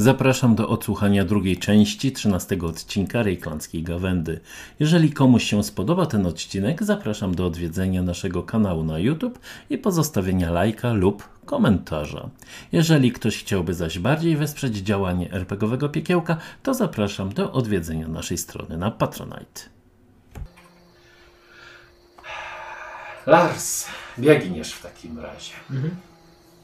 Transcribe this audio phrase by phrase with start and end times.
[0.00, 4.40] Zapraszam do odsłuchania drugiej części 13 odcinka Rejklandzkiej Gawędy.
[4.80, 9.38] Jeżeli komuś się spodoba ten odcinek, zapraszam do odwiedzenia naszego kanału na YouTube
[9.70, 12.30] i pozostawienia lajka lub komentarza.
[12.72, 18.76] Jeżeli ktoś chciałby zaś bardziej wesprzeć działanie RPGowego Piekiełka, to zapraszam do odwiedzenia naszej strony
[18.76, 19.60] na Patronite.
[23.26, 23.86] Lars,
[24.18, 25.52] biegniesz w takim razie.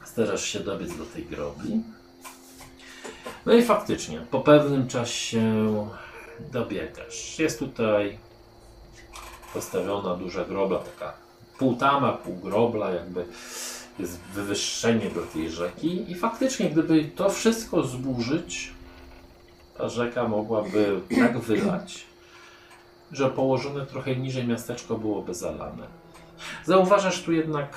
[0.03, 1.94] Starasz się dobiec do tej grobli.
[3.45, 5.41] No i faktycznie, po pewnym czasie
[6.51, 7.39] dobiegasz.
[7.39, 8.17] Jest tutaj
[9.53, 11.13] postawiona duża grobla, taka
[11.57, 13.25] pół tama, pół grobla, jakby
[13.99, 16.11] jest wywyższenie do tej rzeki.
[16.11, 18.73] I faktycznie, gdyby to wszystko zburzyć,
[19.77, 22.05] ta rzeka mogłaby tak wylać,
[23.11, 25.87] że położone trochę niżej miasteczko byłoby zalane.
[26.65, 27.69] Zauważasz tu jednak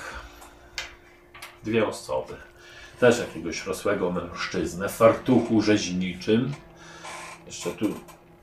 [1.63, 2.48] dwie osoby.
[2.99, 6.53] Też jakiegoś rosłego mężczyznę w fartuchu rzeźniczym.
[7.45, 7.85] Jeszcze tu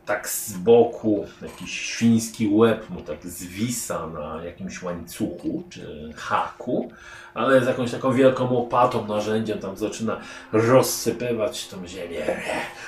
[0.07, 6.93] tak z boku jakiś świński łeb mu tak zwisa na jakimś łańcuchu czy haku,
[7.35, 10.21] ale z jakąś taką wielką łopatą, narzędziem tam zaczyna
[10.53, 12.23] rozsypywać tą ziemię.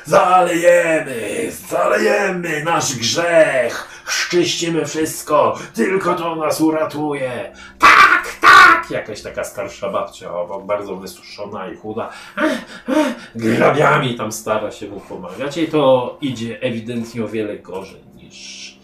[0.05, 7.53] Zalejemy, zalejemy nasz grzech, szczyścimy wszystko, tylko to nas uratuje.
[7.79, 8.18] Tak!
[8.91, 12.11] Jakaś taka starsza babcia, obok, bardzo wysuszona i chuda,
[13.35, 18.79] grabiami tam stara się mu pomagać i to idzie ewidentnie o wiele gorzej niż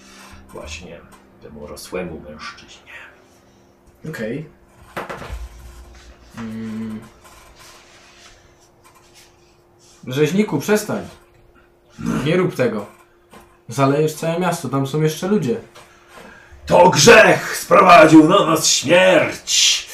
[0.49, 1.01] właśnie
[1.43, 2.93] temu rosłemu mężczyźnie.
[4.09, 4.45] Okej.
[6.39, 7.01] Mm.
[10.07, 11.09] Rzeźniku, przestań.
[12.25, 12.87] Nie rób tego.
[13.69, 15.57] Zalejesz całe miasto, tam są jeszcze ludzie.
[16.67, 19.87] To grzech sprowadził na nas śmierć,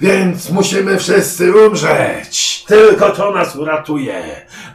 [0.00, 2.64] więc musimy wszyscy umrzeć.
[2.64, 4.22] Tylko to nas uratuje.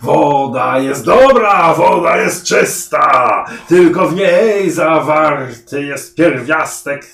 [0.01, 7.05] Woda jest dobra, woda jest czysta, tylko w niej zawarty jest pierwiastek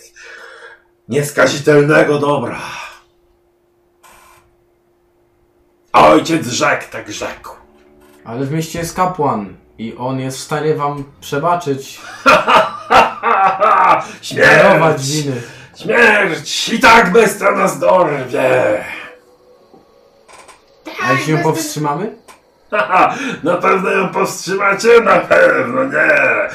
[1.10, 2.60] nieskazitelnego dobra.
[5.94, 7.50] Ojciec rzekł tak rzekł.
[8.26, 12.00] Ale w mieście jest kapłan i on jest w stanie wam przebaczyć,
[14.36, 15.24] darować Śmierć!
[15.24, 15.42] winy.
[15.84, 16.70] Śmierć!
[16.70, 18.84] I tak bestia nas dorwie!
[21.04, 22.16] A jeśli ją powstrzymamy?
[22.72, 25.02] Haha, na pewno ją powstrzymacie?
[25.02, 26.10] Na pewno nie!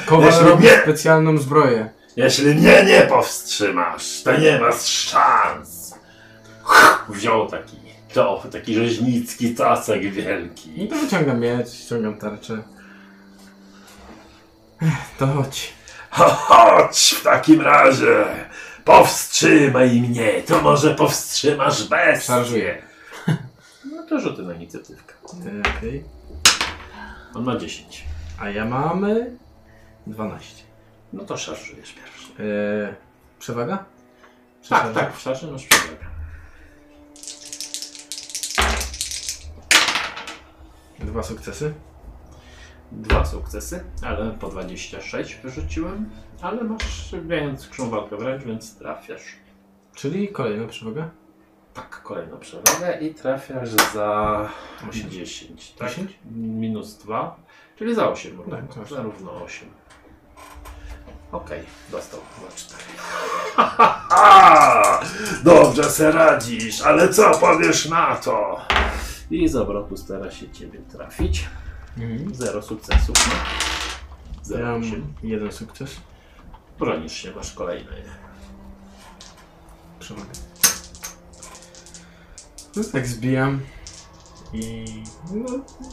[0.05, 1.89] Kowal Jeśli robi nie, specjalną zbroję.
[2.15, 5.95] jeśli mnie nie powstrzymasz, to nie masz szans.
[7.09, 7.77] Wziął taki,
[8.13, 10.87] to, taki rzeźnicki tasek No wielki.
[10.87, 12.53] to wyciągam miecz, ściągam tarczę.
[14.81, 15.73] Ech, To chodź.
[16.11, 18.25] Ho, chodź w takim razie!
[18.85, 22.27] Powstrzymaj mnie, to może powstrzymasz bestię.
[22.27, 22.81] Szarżuję.
[23.95, 25.13] No to rzuty na inicjatywkę.
[25.77, 26.03] Okej.
[27.33, 28.05] On ma 10.
[28.39, 29.37] A ja mamy
[30.07, 30.63] 12.
[31.13, 32.27] No to szarżujesz pierwszy.
[32.39, 32.95] E,
[33.39, 33.77] przewaga?
[33.77, 33.85] Tak,
[34.67, 34.93] szarża?
[34.99, 36.05] tak, w szarży masz przewagę.
[40.99, 41.73] Dwa sukcesy.
[42.91, 46.09] Dwa sukcesy, ale po 26 wyrzuciłem.
[46.45, 49.35] Ale masz większą walkę wręcz, więc trafiasz.
[49.95, 51.09] Czyli kolejna przewaga.
[51.73, 54.49] Tak, kolejną przewagę i trafiasz za
[54.89, 55.09] Osiem.
[55.09, 55.71] 10.
[55.71, 55.89] Tak?
[55.89, 56.19] 10?
[56.35, 57.39] Minus 2,
[57.75, 58.57] czyli za 8 równo.
[58.57, 58.87] Tak, tak.
[58.87, 59.69] za równo 8.
[61.31, 62.75] Okej, dostał 2-4.
[64.09, 65.01] A,
[65.43, 68.61] dobrze se radzisz, ale co powiesz na to?
[69.31, 71.45] I z obrotu stara się ciebie trafić.
[71.97, 72.35] Mhm.
[72.35, 73.15] Zero sukcesów.
[74.49, 75.01] Ja mam 0,8.
[75.23, 76.01] jeden sukces.
[76.79, 78.01] Bronisz się, masz kolejny.
[79.99, 80.29] Przewagę.
[82.75, 83.59] No tak zbijam.
[84.53, 84.85] I
[85.33, 85.49] no,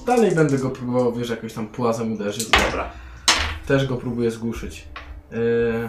[0.07, 2.49] dalej będę go próbował, wiesz, jakoś tam płazem uderzyć.
[2.51, 2.93] Dobra.
[3.67, 4.89] Też go próbuję zgłuszyć.
[5.31, 5.89] Yy,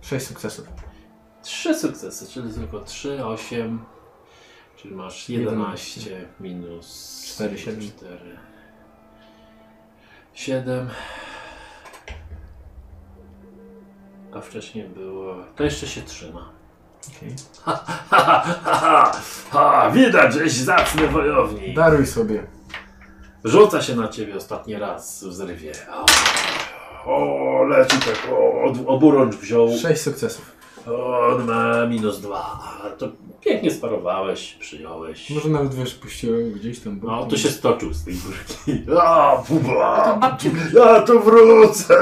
[0.00, 0.68] sześć sukcesów.
[1.42, 3.84] Trzy sukcesy, czyli tylko 3, 8.
[4.76, 7.80] Czyli masz 11 minus Cztery, siedem.
[7.80, 8.38] 4.
[10.34, 10.88] 7.
[14.34, 15.36] A wcześniej było.
[15.56, 16.48] To jeszcze się trzyma.
[17.16, 17.34] Okej.
[17.64, 19.12] Ha, ha, ha,
[19.50, 21.76] ha, widać, żeś zacny wojownik.
[21.76, 22.46] Daruj sobie.
[23.44, 25.72] Rzuca się na ciebie ostatni raz w zrywie.
[27.06, 29.68] O, leci tak, o, oburącz wziął.
[29.82, 30.56] Sześć sukcesów.
[31.32, 32.62] On ma minus 2.
[32.98, 33.08] To
[33.44, 35.30] pięknie sparowałeś, przyjąłeś.
[35.30, 37.00] Może nawet wiesz, puściłem gdzieś tam.
[37.02, 38.90] No, to się stoczył z tej górki.
[39.00, 40.20] A, puba.
[40.74, 41.96] Ja tu wrócę.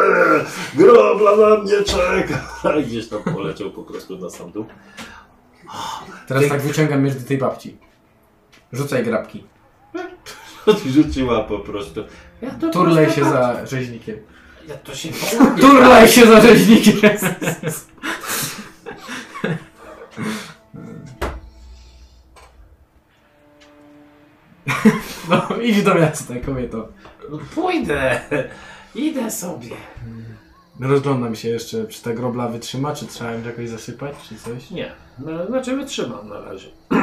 [0.74, 2.74] Grobla na mnie czeka.
[2.80, 4.64] I gdzieś tam poleciał po prostu na sam dół.
[6.26, 7.76] Teraz tak wyciągam miecz do tej babci.
[8.72, 9.44] Rzucaj grabki.
[10.66, 12.04] odrzuciła po prostu.
[12.42, 14.16] Ja to Turlej prosto się za rzeźnikiem.
[14.68, 15.08] Ja to się.
[15.60, 17.10] Turlaj się za rzeźnikiem!
[25.28, 26.88] No, idź do miasta, kobieto.
[27.30, 28.20] No pójdę.
[28.94, 29.76] Idę sobie.
[30.80, 34.70] Rozglądam się jeszcze, czy ta grobla wytrzyma, czy trzeba ją jakoś zasypać, czy coś.
[34.70, 36.68] Nie, no, znaczy wytrzymam na razie.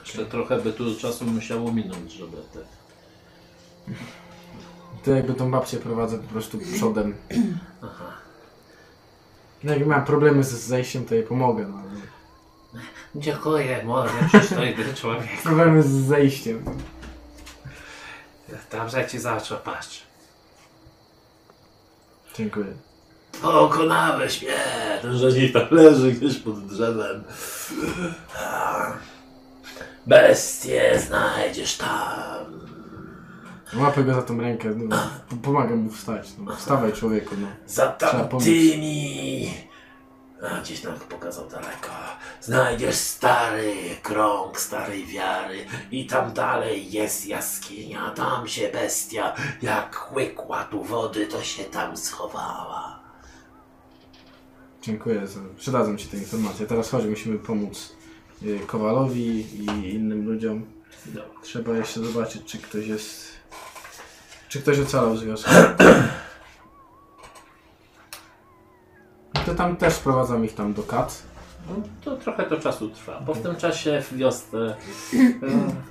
[0.00, 2.60] Jeszcze trochę by tu czasu musiało minąć, żeby te...
[5.04, 7.14] To jakby tą babcię prowadzę po prostu przodem.
[7.82, 8.04] Aha.
[9.64, 11.66] No jak mam problemy z zejściem, to jej pomogę.
[11.68, 11.78] No.
[11.78, 11.90] ale
[13.14, 15.42] Dziękuję, może przystojny człowiek.
[15.42, 16.64] Problemy z zejściem.
[18.72, 20.02] Dobrze ci zaczął, patrz.
[22.34, 22.66] Dziękuję.
[23.42, 24.56] Pokonałeś mnie!
[25.02, 27.24] Ten rzeźnik tam leży gdzieś pod drzewem.
[30.06, 32.62] Bestie znajdziesz tam.
[33.76, 34.96] Łapę go za tą rękę, no,
[35.42, 36.28] pomagam mu wstać.
[36.38, 36.56] No.
[36.56, 37.46] Wstawaj człowieku, no.
[37.66, 39.54] Za Trzeba tamtymi.
[40.50, 41.88] A gdzieś nam pokazał daleko.
[42.42, 48.10] Znajdziesz stary krąg starej wiary i tam dalej jest jaskinia.
[48.10, 53.00] Tam się bestia, jak łykła tu wody, to się tam schowała.
[54.82, 56.66] Dziękuję, za, przydadzą ci te informacje.
[56.66, 57.96] Teraz chodź, musimy pomóc
[58.42, 60.66] y, Kowalowi i innym ludziom.
[61.42, 63.32] Trzeba jeszcze zobaczyć, czy ktoś jest...
[64.48, 65.50] Czy ktoś ocalał z wioski.
[69.34, 71.31] No To tam też sprowadzam ich tam do kat.
[71.68, 71.74] No,
[72.04, 74.58] to trochę to czasu trwa, bo w tym czasie w wiosce
[75.14, 75.16] e,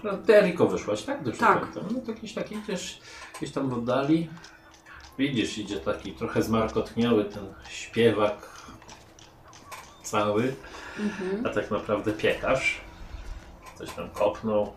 [0.04, 1.24] no, ty Eriko wyszłaś, tak?
[1.24, 1.60] Dobrze Tak.
[1.60, 1.84] pamiętam.
[1.96, 3.00] No to jakiś taki też
[3.38, 4.30] gdzieś tam w oddali.
[5.18, 8.50] Widzisz, idzie taki trochę zmarkotniały ten śpiewak
[10.04, 10.56] cały,
[11.00, 11.46] Mhm.
[11.46, 12.82] a tak naprawdę piekarz.
[13.78, 14.74] Coś tam kopnął,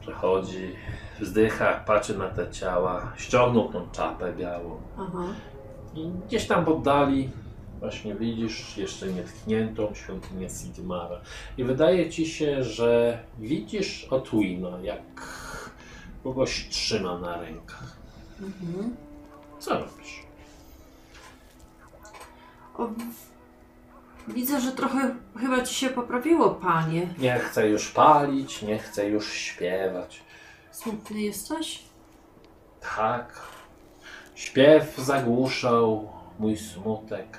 [0.00, 0.72] przechodzi,
[1.20, 4.80] wzdycha, patrzy na te ciała, ściągnął tą czapę białą.
[4.98, 5.24] Aha.
[5.94, 7.30] I gdzieś tam w oddali
[7.80, 11.20] właśnie widzisz jeszcze nietkniętą świątynię Sigmara.
[11.58, 15.02] I wydaje ci się, że widzisz Otwina, jak
[16.24, 17.96] kogoś trzyma na rękach.
[18.40, 18.96] Mhm.
[19.58, 20.26] Co robisz?
[22.78, 22.88] O,
[24.28, 27.08] widzę, że trochę chyba ci się poprawiło, panie.
[27.18, 30.22] Nie chcę już palić, nie chcę już śpiewać.
[30.70, 31.82] Smutny jesteś?
[32.96, 33.42] Tak.
[34.34, 36.08] Śpiew zagłuszał
[36.38, 37.38] mój smutek.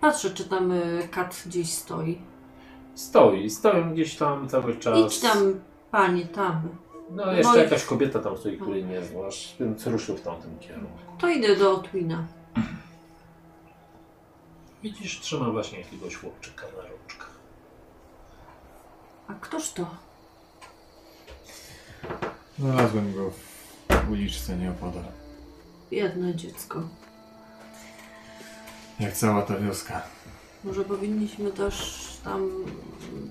[0.00, 2.18] Patrzę, czy tam y, kat gdzieś stoi.
[2.94, 4.98] Stoi, stoją gdzieś tam cały czas.
[4.98, 5.60] Idź tam,
[5.90, 6.68] panie, tam.
[7.10, 10.98] No jeszcze jakaś kobieta tam stoi, której nie znasz, więc ruszył w tamtym kierunku.
[11.18, 12.26] To idę do Otwina.
[14.82, 17.30] Widzisz, trzyma właśnie jakiegoś chłopczyka na rączkach.
[19.28, 19.86] A któż to?
[22.58, 23.30] Znalazłem go
[24.06, 25.04] w uliczce nieopodal.
[25.90, 26.82] Biedne dziecko.
[29.00, 30.02] Jak cała ta wioska.
[30.64, 32.50] Może powinniśmy też tam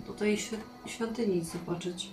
[0.07, 2.09] do tej świ- świątyni zobaczyć.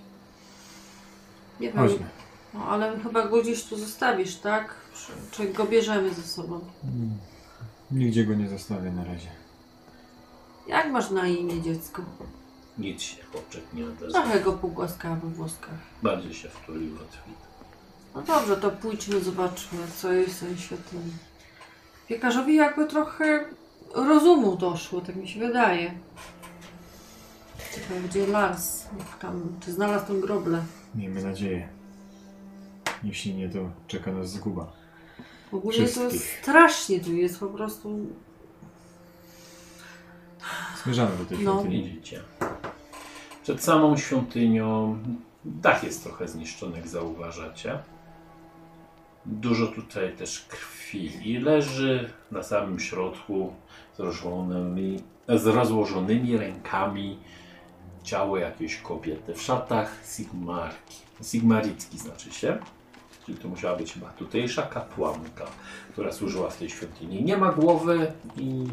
[1.60, 2.06] Nie wiem, Chodźmy.
[2.54, 4.74] no, ale chyba go gdzieś tu zostawisz, tak?
[4.96, 6.60] Czy, czy go bierzemy ze sobą?
[6.84, 7.10] Mm.
[7.90, 9.28] Nigdzie go nie zostawię na razie.
[10.68, 12.02] Jak masz na imię dziecko?
[12.78, 14.22] Nic się chłopczyk nie odezwał.
[14.22, 15.78] Trochę go pogłaskała we włoskach.
[16.02, 17.34] Bardziej się wtulił Otwin.
[18.14, 21.12] No dobrze, to pójdźmy, zobaczmy, co jest w tej świątyni.
[22.08, 23.44] Piekarzowi jakby trochę
[23.94, 25.94] rozumu doszło, tak mi się wydaje.
[27.74, 30.62] Ciekawe, gdzie Lars, jak tam, czy znalazł tą groblę.
[30.94, 31.68] Miejmy nadzieję.
[33.02, 34.72] Jeśli nie, to czeka nas zguba.
[35.52, 36.38] Ogólnie to jest Wszystkich.
[36.42, 37.98] strasznie tu jest, po prostu...
[40.84, 41.52] Zmierzamy do tej No.
[41.52, 41.82] świątyni.
[41.82, 42.22] Widzicie.
[43.42, 44.98] Przed samą świątynią
[45.44, 47.78] dach jest trochę zniszczony, jak zauważacie.
[49.26, 50.75] Dużo tutaj też krwi
[51.40, 53.54] leży na samym środku
[53.96, 57.18] z rozłożonymi, z rozłożonymi rękami
[58.02, 60.96] ciało jakiejś kobiety w szatach Sigmarki.
[61.22, 62.58] Sigmaritki znaczy się.
[63.26, 65.46] Czyli to musiała być chyba tutejsza kapłanka,
[65.92, 67.24] która służyła w tej świątyni.
[67.24, 68.64] Nie ma głowy i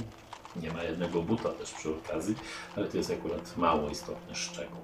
[0.61, 2.35] nie ma jednego buta też przy okazji,
[2.75, 4.81] ale to jest akurat mało istotny szczegół.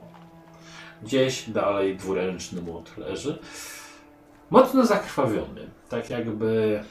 [1.03, 3.39] Gdzieś dalej dwuręczny młot leży.
[4.49, 6.83] Mocno zakrwawiony, tak jakby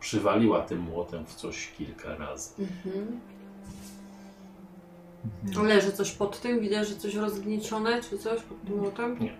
[0.00, 2.50] przywaliła tym młotem w coś kilka razy.
[2.58, 3.20] Mhm.
[5.46, 5.66] Mhm.
[5.66, 6.60] Leży coś pod tym?
[6.60, 9.18] Widać, że coś rozgniecione, czy coś pod tym młotem?
[9.20, 9.34] Nie.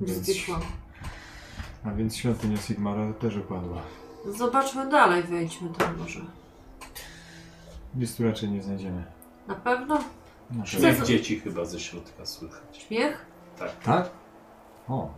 [0.00, 0.60] Więc- Zwykłam.
[1.84, 3.82] A więc świątynia Sigmara też upadła.
[4.26, 6.20] Zobaczmy dalej, wejdźmy tam może.
[7.94, 9.04] Nic tu raczej nie znajdziemy.
[9.48, 9.98] Na pewno?
[10.50, 12.78] No, to- Śmiech dzieci chyba ze środka słychać.
[12.88, 13.26] Śmiech?
[13.84, 14.10] Tak?
[14.88, 15.10] O.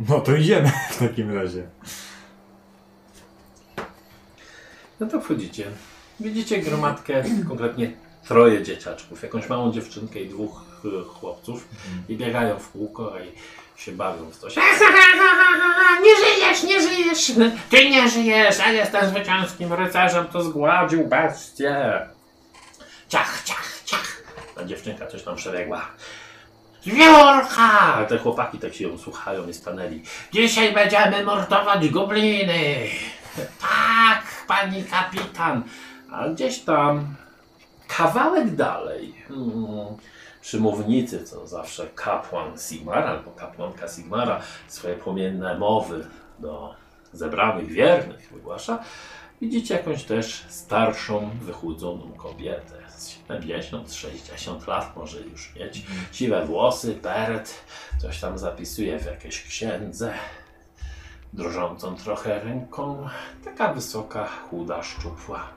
[0.00, 1.62] No to idziemy w takim razie.
[5.00, 5.64] No to wchodzicie.
[6.20, 7.92] Widzicie gromadkę, konkretnie
[8.28, 11.68] troje dzieciaczków, jakąś małą dziewczynkę i dwóch y, chłopców
[12.08, 13.32] i biegają w kółko i
[13.80, 14.56] się bawią w coś.
[16.02, 17.32] Nie żyjesz, nie żyjesz!
[17.70, 22.00] Ty nie żyjesz, a jestem zwycięskim rycerzem, to zgładził bestię.
[23.08, 24.22] Ciach, ciach, ciach.
[24.54, 25.88] Ta dziewczynka coś tam przebiegła.
[26.86, 28.04] Wiolka!
[28.08, 30.02] Te chłopaki tak się ją słuchają i stanęli.
[30.32, 32.74] Dzisiaj będziemy mordować gobliny.
[33.60, 35.62] Tak, pani kapitan.
[36.12, 37.14] A gdzieś tam,
[37.88, 39.96] kawałek dalej, mm,
[40.40, 46.06] przy mównicy, co zawsze kapłan Sigmara albo kapłanka Sigmara swoje płomienne mowy
[46.38, 46.74] do
[47.12, 48.78] zebranych wiernych wygłasza,
[49.40, 52.77] widzicie jakąś też starszą, wychudzoną kobietę.
[53.28, 55.82] Z 70-60 lat może już mieć.
[56.12, 57.64] Siwe włosy, beret,
[57.98, 60.14] coś tam zapisuje w jakiejś księdze
[61.32, 63.08] drżącą trochę ręką.
[63.44, 65.48] Taka wysoka, chuda, szczupła.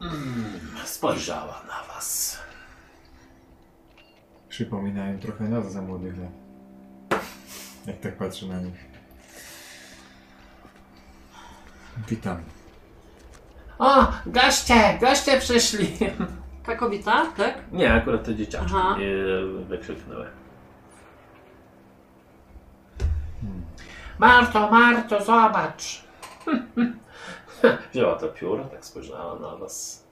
[0.00, 2.38] Mm, spojrzała na was.
[4.48, 6.32] Przypominają trochę nas za młodych lat.
[7.86, 8.84] Jak tak patrzę na nich.
[12.08, 12.42] Witam.
[13.78, 15.96] O, goście, goście przyszli.
[16.66, 17.54] Ta kobieta, tak?
[17.72, 18.96] Nie, akurat te dzieciaczki Aha.
[18.98, 19.14] nie
[19.64, 20.26] wykrzyknęły.
[24.18, 26.04] Marto, Marto, zobacz.
[27.92, 30.04] Wzięła to pióro, tak spojrzała na was.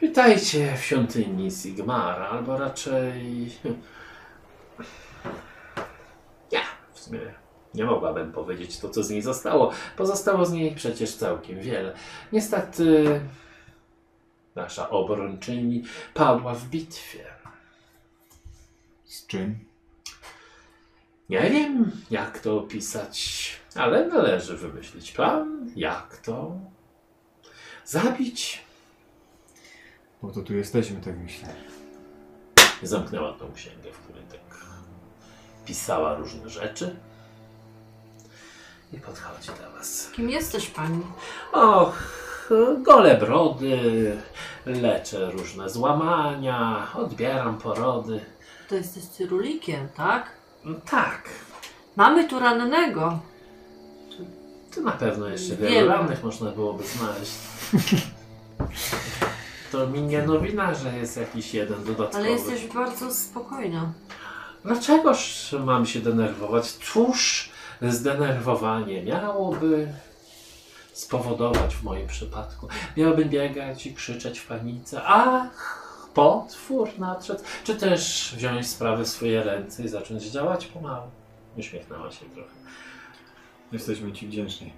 [0.00, 3.50] Witajcie w świątyni Sigmara, albo raczej...
[6.50, 6.60] Ja,
[6.92, 7.20] w sumie
[7.74, 9.72] nie mogłabym powiedzieć to, co z niej zostało.
[9.96, 11.94] Pozostało z niej przecież całkiem wiele.
[12.32, 13.20] Niestety
[14.54, 17.24] nasza obrończyni padła w bitwie.
[19.04, 19.58] Z czym?
[21.28, 26.58] Nie wiem, jak to opisać, ale należy wymyślić plan, jak to
[27.84, 28.64] zabić.
[30.22, 31.48] Bo to tu jesteśmy, tak myślę.
[32.82, 34.66] Zamknęła tą księgę, w której tak
[35.66, 36.96] pisała różne rzeczy.
[38.92, 40.10] I podchodzi do was.
[40.12, 41.02] Kim jesteś pani?
[41.52, 42.02] Och,
[42.82, 44.16] gole brody,
[44.66, 48.20] leczę różne złamania, odbieram porody.
[48.68, 50.30] To jesteś cyrulikiem, tak?
[50.90, 51.28] Tak,
[51.96, 53.18] Mamy tu rannego.
[54.74, 55.70] To na pewno jeszcze Wiele.
[55.70, 57.32] wielu rannych można byłoby znaleźć.
[59.72, 62.18] To mi nie nowina, że jest jakiś jeden dodatkowy.
[62.18, 63.92] Ale jesteś bardzo spokojna.
[64.64, 66.72] Dlaczegoż mam się denerwować?
[66.72, 67.50] Cóż
[67.82, 69.88] zdenerwowanie miałoby
[70.92, 72.68] spowodować w moim przypadku?
[72.96, 75.00] Miałbym biegać i krzyczeć w panice.
[75.04, 77.40] Ach, potwór nadszedł.
[77.64, 81.10] Czy też wziąć sprawy w swoje ręce i zacząć działać pomału?
[81.58, 82.50] Uśmiechnęła się trochę.
[83.72, 84.72] Jesteśmy ci wdzięczni.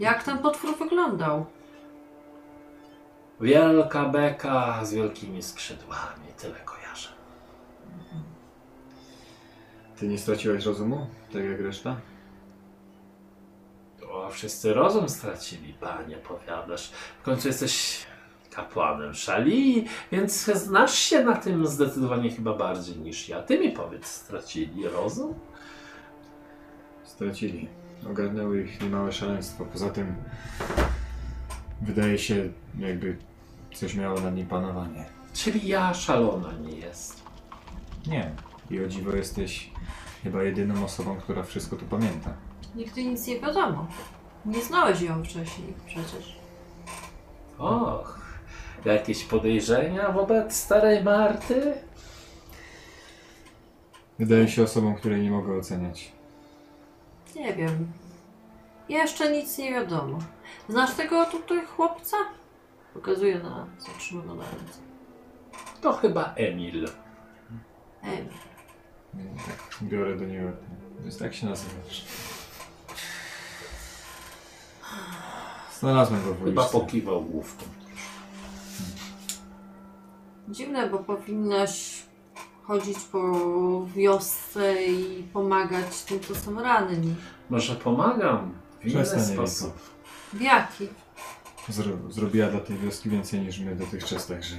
[0.00, 1.46] Jak ten potwór wyglądał?
[3.40, 7.08] Wielka beka z wielkimi skrzydłami, tyle kojarzę.
[9.98, 11.06] Ty nie straciłeś rozumu?
[11.32, 11.96] Tak jak reszta?
[14.12, 16.90] To wszyscy rozum stracili, panie, powiadasz.
[17.20, 17.98] W końcu jesteś
[18.50, 23.42] kapłanem szali, więc znasz się na tym zdecydowanie chyba bardziej niż ja.
[23.42, 25.34] Ty mi powiedz, stracili rozum?
[27.04, 27.68] Stracili.
[28.10, 29.64] Ogarnęły ich niemałe szaleństwo.
[29.64, 30.14] Poza tym
[31.80, 33.16] wydaje się, jakby
[33.74, 35.04] coś miało nad nim panowanie.
[35.32, 37.22] Czyli ja szalona nie jest.
[38.06, 38.30] Nie.
[38.70, 39.70] I o dziwo jesteś
[40.22, 42.34] chyba jedyną osobą, która wszystko tu pamięta.
[42.74, 43.86] Nigdy nic nie wiadomo.
[44.44, 46.36] Nie znałeś ją wcześniej przecież.
[47.58, 48.20] Och,
[48.84, 51.74] jakieś podejrzenia wobec starej Marty?
[54.18, 56.12] Wydaje się osobą, której nie mogę oceniać.
[57.36, 57.92] Nie wiem.
[58.88, 60.18] Jeszcze nic nie wiadomo.
[60.68, 62.16] Znasz tego tutaj chłopca?
[62.94, 64.78] Pokazuję na zatrzymaną na ręce.
[65.80, 66.88] To chyba Emil.
[68.04, 68.28] Ej,
[69.46, 70.48] Tak, biorę do niego.
[71.00, 72.04] Więc tak się nazywasz.
[75.80, 77.64] Znalazłem go w Chyba pokiwał główką.
[80.48, 82.02] dziwne, bo powinnaś
[82.62, 83.20] chodzić po
[83.96, 87.14] wiosce i pomagać tym, co są ranni.
[87.50, 89.72] Może pomagam w inny Przestań, sposób.
[90.32, 90.88] W jaki?
[91.68, 94.56] Zro zrobiła dla tej wioski więcej niż my dotychczas, także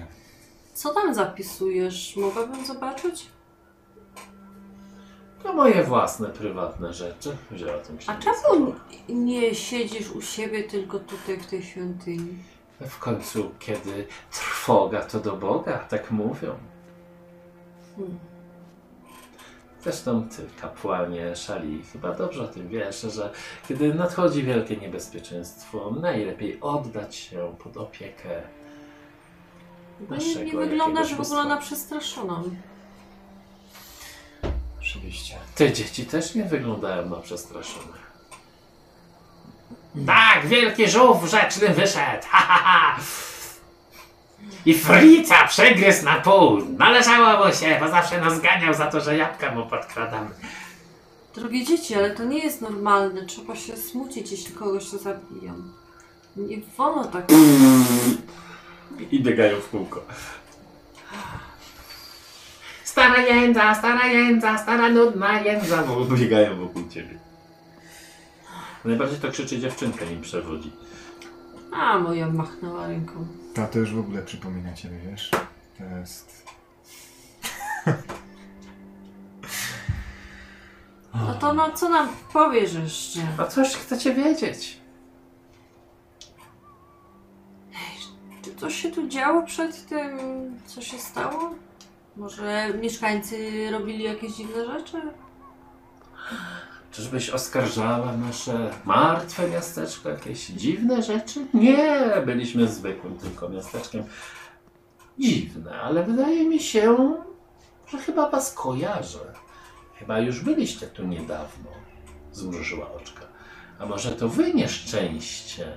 [0.73, 2.15] Co tam zapisujesz?
[2.17, 3.25] Mogłabym zobaczyć?
[5.43, 7.37] To moje własne, prywatne rzeczy.
[7.51, 8.73] Wzięła tą A księgę czemu
[9.09, 12.37] nie siedzisz u siebie, tylko tutaj w tej świątyni?
[12.81, 16.55] W końcu, kiedy trwoga, to do Boga, tak mówią.
[17.95, 18.19] Hmm.
[19.81, 23.31] Zresztą ty, kapłanie szali, chyba dobrze o tym wiesz, że
[23.67, 28.41] kiedy nadchodzi wielkie niebezpieczeństwo, najlepiej oddać się pod opiekę
[30.09, 32.43] No nie, nie naszego wyglądasz w jakiegoś ogóle na przestraszoną.
[34.83, 35.35] Oczywiście.
[35.55, 38.03] Te dzieci też nie wyglądają na przestraszone.
[40.05, 42.99] Tak, wielki żółw rzeczny wyszedł, ha, ha, ha.
[44.65, 46.59] I frica przegryzł na pół.
[46.77, 50.29] Należało mu się, bo zawsze nas ganiał za to, że jabłka mu podkradamy.
[51.35, 53.25] Drogie dzieci, ale to nie jest normalne.
[53.25, 55.53] Trzeba się smucić, jeśli kogoś to zabiją.
[56.35, 57.25] Nie wolno tak.
[59.11, 60.01] I biegają w kółko.
[62.93, 67.19] Stara jędza, stara jędza, stara nudna jędza, bo biegają wokół ciebie.
[68.85, 70.71] Najbardziej to krzyczy dziewczynka im przewodzi.
[71.71, 73.27] A, moja machnęła ręką.
[73.53, 75.31] Ta to już w ogóle przypomina ciebie, wiesz?
[75.77, 76.45] To jest...
[81.15, 83.19] No to no, co nam powiesz jeszcze?
[83.37, 84.77] A coś chcecie wiedzieć?
[88.41, 90.17] Czy coś się tu działo przed tym,
[90.65, 91.55] co się stało?
[92.15, 95.01] Może mieszkańcy robili jakieś dziwne rzeczy?
[96.91, 101.45] Czyżbyś oskarżała nasze martwe miasteczko, jakieś dziwne rzeczy?
[101.53, 104.03] Nie, byliśmy zwykłym tylko miasteczkiem.
[105.19, 107.13] Dziwne, ale wydaje mi się,
[107.87, 109.33] że chyba was kojarzę.
[109.99, 111.71] Chyba już byliście tu niedawno.
[112.31, 113.21] Zmrużyła oczka.
[113.79, 115.73] A może to wy nieszczęście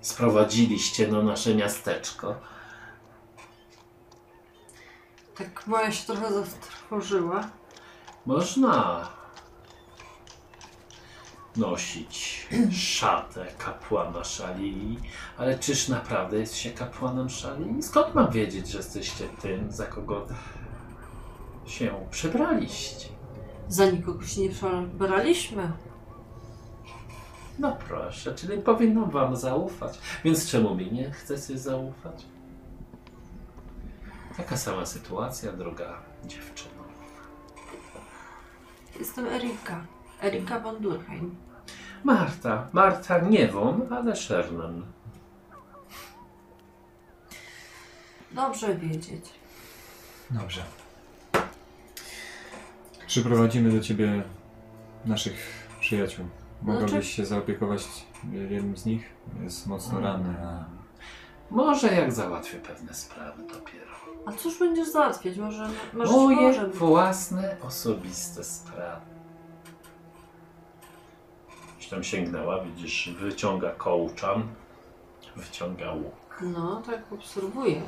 [0.00, 2.34] sprowadziliście na nasze miasteczko?
[5.38, 7.50] Tak moja się trochę zatrwożyła.
[8.26, 9.08] Można
[11.56, 14.98] nosić szatę kapłana szali,
[15.38, 17.82] ale czyż naprawdę jest się kapłanem szali?
[17.82, 20.26] Skąd mam wiedzieć, że jesteście tym, za kogo
[21.66, 23.08] się przebraliście?
[23.68, 25.72] Za nikogo się nie przebraliśmy.
[27.58, 29.98] No proszę, czyli powinnam wam zaufać.
[30.24, 32.26] Więc czemu mi nie chcecie zaufać?
[34.36, 36.82] Taka sama sytuacja, droga dziewczyno.
[38.98, 39.84] Jestem Erika.
[40.22, 41.36] Erika von Durheim.
[42.04, 44.82] Marta, Marta nie Won, ale Sherman.
[48.32, 49.24] Dobrze wiedzieć.
[50.30, 50.62] Dobrze.
[53.06, 54.22] Przyprowadzimy do ciebie
[55.04, 56.26] naszych przyjaciół.
[56.62, 57.82] Mogłabyś Znaczy- się zaopiekować
[58.32, 59.06] jednym z nich?
[59.42, 60.64] Jest mocno ranny, a
[61.50, 63.86] Może jak załatwię pewne sprawy dopiero.
[64.26, 65.36] A cóż będziesz załatwiać?
[65.36, 69.06] Może, ci Moje własne, osobiste sprawy.
[71.78, 74.48] Gdzieś tam sięgnęła, widzisz, wyciąga kołczan,
[75.36, 76.42] wyciąga łuk.
[76.42, 77.82] No, tak obserwuję.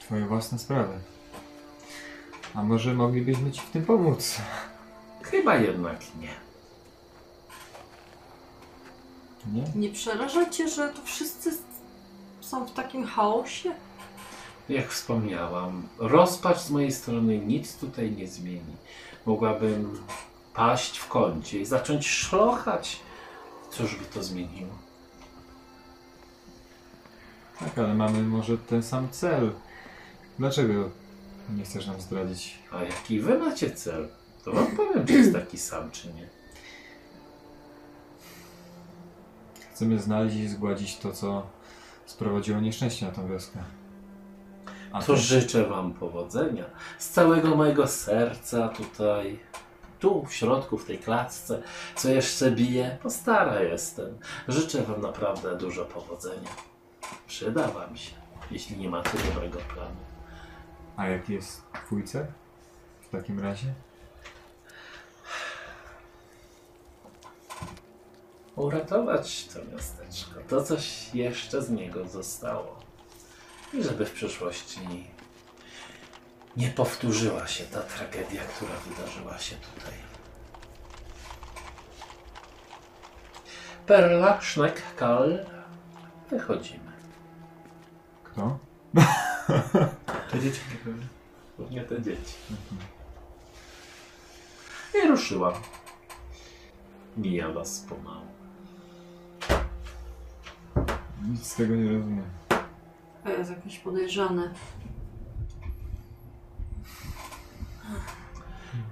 [0.00, 0.98] twoje własne sprawy.
[2.54, 4.36] A może moglibyśmy ci w tym pomóc?
[5.22, 6.34] Chyba jednak nie.
[9.52, 9.62] Nie?
[9.74, 11.50] Nie przeraża cię, że tu wszyscy
[12.44, 13.74] są w takim chaosie?
[14.68, 18.76] Jak wspomniałam, rozpacz z mojej strony nic tutaj nie zmieni.
[19.26, 19.98] Mogłabym
[20.54, 23.00] paść w kącie i zacząć szlochać.
[23.70, 24.70] Cóż by to zmieniło?
[27.58, 29.52] Tak, ale mamy może ten sam cel.
[30.38, 30.90] Dlaczego
[31.56, 32.58] nie chcesz nam zdradzić?
[32.72, 34.08] A jaki wy macie cel?
[34.44, 36.28] To wam powiem, czy jest taki sam, czy nie.
[39.72, 41.46] Chcemy znaleźć i zgładzić to, co
[42.06, 43.58] sprowadziło nieszczęście na tą wioskę.
[44.92, 46.64] A To ty- życzę Wam powodzenia.
[46.98, 49.38] Z całego mojego serca tutaj,
[50.00, 51.62] tu w środku, w tej klatce,
[51.96, 54.18] co jeszcze bije, to stara jestem.
[54.48, 56.50] Życzę Wam naprawdę dużo powodzenia.
[57.26, 58.10] Przyda Wam się,
[58.50, 59.96] jeśli nie macie dobrego planu.
[60.96, 62.26] A jaki jest twój cel?
[63.00, 63.66] W takim razie?
[68.56, 72.76] Uratować to miasteczko, to coś jeszcze z niego zostało.
[73.72, 74.80] I żeby w przyszłości
[76.56, 79.94] nie powtórzyła się ta tragedia, która wydarzyła się tutaj.
[83.86, 85.46] Perla, Sznek, Kal,
[86.30, 86.92] wychodzimy.
[88.24, 88.58] Kto?
[90.30, 91.06] Te dzieci pewnie.
[91.58, 92.34] Głównie te dzieci.
[94.94, 95.54] I ruszyłam.
[97.16, 98.33] Mija was pomału.
[101.30, 102.24] Nic z tego nie rozumiem.
[103.24, 104.54] To jest jakieś podejrzane.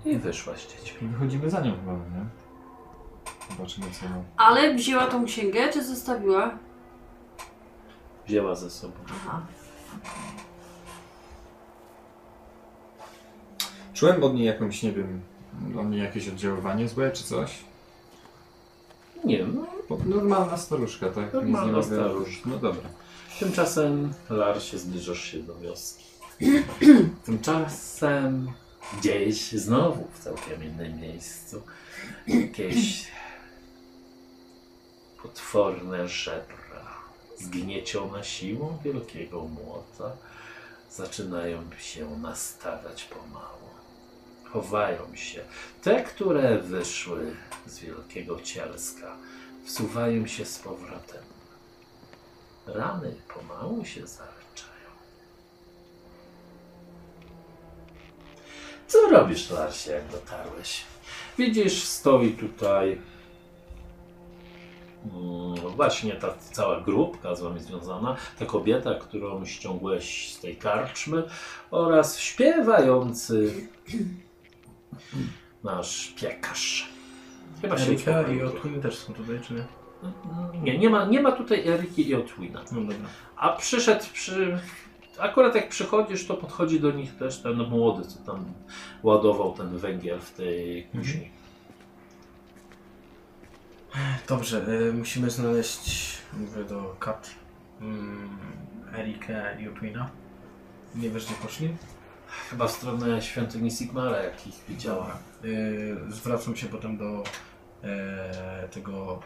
[0.04, 1.08] I wyszła z dziećmi.
[1.08, 2.24] Wychodzimy za nią chyba, nie?
[3.50, 4.14] Zobaczymy co ma.
[4.36, 6.58] Ale wzięła tą księgę, czy zostawiła?
[8.26, 8.94] Wzięła ze sobą.
[9.10, 9.42] Aha.
[13.94, 15.20] Czułem od niej jakąś, nie wiem,
[15.80, 17.64] od niej jakieś oddziaływanie złe czy coś?
[19.24, 19.66] Nie, no.
[19.88, 21.24] Bo normalna staruszka, tak?
[21.24, 22.42] Nic Normalna nie mogę- staruszka.
[22.50, 22.88] No dobra.
[23.40, 26.04] Tymczasem, Larsie, zbliżasz się do wioski.
[27.26, 28.52] Tymczasem
[28.98, 31.62] gdzieś znowu w całkiem innym miejscu
[32.26, 33.06] jakieś
[35.22, 36.87] potworne żebra
[37.38, 40.16] zgniecione siłą wielkiego młota
[40.90, 43.71] zaczynają się nastawiać pomału.
[44.52, 45.44] Chowają się.
[45.82, 47.36] Te, które wyszły
[47.66, 49.16] z wielkiego cielska,
[49.64, 51.22] wsuwają się z powrotem.
[52.66, 54.90] Rany pomału się zaleczają.
[58.86, 60.84] Co robisz, Larsie, jak dotarłeś?
[61.38, 63.00] Widzisz, stoi tutaj
[65.04, 71.22] mm, właśnie ta cała grupka z wami związana, ta kobieta, którą ściągłeś z tej karczmy
[71.70, 73.68] oraz śpiewający
[75.64, 76.88] nasz piekarz.
[77.62, 78.46] Chyba się Erika i uspokoił.
[78.46, 79.64] Otwin też są tutaj, czy nie?
[80.62, 82.64] Nie, nie ma, nie ma tutaj Eriki i Otwina.
[82.72, 83.09] No dobra.
[83.37, 84.59] A przyszedł przy.
[85.18, 88.44] Akurat jak przychodzisz, to podchodzi do nich też ten młody, co tam
[89.02, 91.31] ładował ten węgiel w tej kuźni.
[94.28, 97.31] Dobrze, y, musimy znaleźć, mówię do Kat,
[97.81, 98.28] mm,
[98.98, 100.11] Erikę i Otwina.
[100.94, 101.76] Nie wiesz, gdzie poszli?
[102.50, 105.18] Chyba w stronę świątyni Sigmara, jak ich widziała.
[105.44, 107.24] Y, zwracam się potem do
[107.84, 109.20] e, tego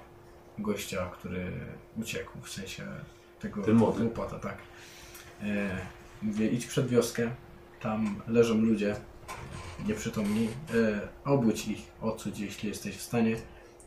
[0.58, 1.52] gościa, który
[1.96, 2.82] uciekł, w sensie
[3.40, 4.58] tego głupota, tak.
[5.42, 5.68] E,
[6.22, 7.30] mówię, idź przed wioskę,
[7.80, 8.96] tam leżą ludzie,
[9.86, 13.36] nieprzytomni, e, obudź ich, odsudź, jeśli jesteś w stanie.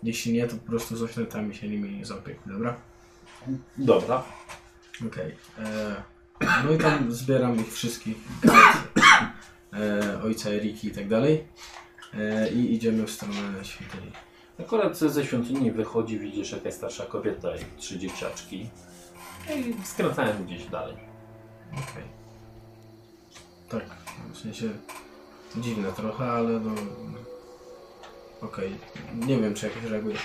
[0.04, 2.76] Jeśli nie, to po prostu z oświętami się nimi zaopiekuj, dobra?
[3.78, 4.24] Dobra.
[5.08, 5.36] Okej.
[5.60, 6.04] E,
[6.66, 8.18] No i tam zbieram ich wszystkich,
[9.74, 11.44] e, ojca Eriki i tak dalej.
[12.14, 14.12] E, I idziemy w stronę świątyni.
[14.60, 18.70] Akurat ze świątyni wychodzi, widzisz jakaś starsza kobieta i trzy dzieciaczki.
[19.56, 20.96] I skręcałem gdzieś dalej.
[21.74, 22.04] Okej.
[23.70, 23.86] Tak,
[24.34, 24.70] w sensie
[25.58, 26.72] dziwne trochę, ale no...
[28.42, 28.72] Okej,
[29.28, 30.16] nie wiem czy jakoś reaguje.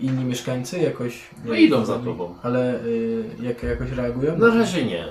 [0.00, 1.30] Inni mieszkańcy jakoś...
[1.44, 2.34] No idą za tobą.
[2.42, 4.38] Ale y, jak, jakoś reagują?
[4.38, 5.04] Na razie nie.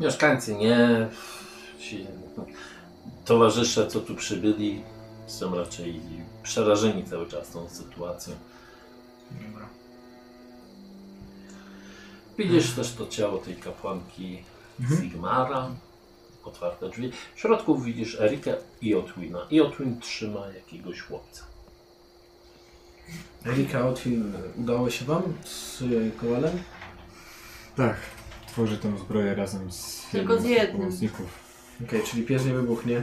[0.00, 1.08] Mieszkańcy nie.
[1.78, 2.06] Ci
[3.24, 4.82] towarzysze, co tu przybyli,
[5.26, 6.00] są raczej
[6.42, 8.34] przerażeni cały czas tą sytuacją.
[9.30, 9.68] Dobra.
[12.38, 14.42] Widzisz też to ciało tej kapłanki
[14.80, 15.00] Mhm.
[15.02, 15.70] Sigmara,
[16.44, 17.12] otwarte drzwi.
[17.34, 19.46] W środku widzisz Erikę i Otwina.
[19.50, 21.44] I Otwin trzyma jakiegoś chłopca.
[23.46, 26.62] Erika Otwin, udało się wam z y, Kowalem?
[27.76, 27.96] Tak.
[28.48, 30.80] Tworzy tę zbroję razem z Tylko z jednym.
[30.82, 31.43] pomocników.
[31.82, 33.02] Okej, czyli pies nie wybuchnie.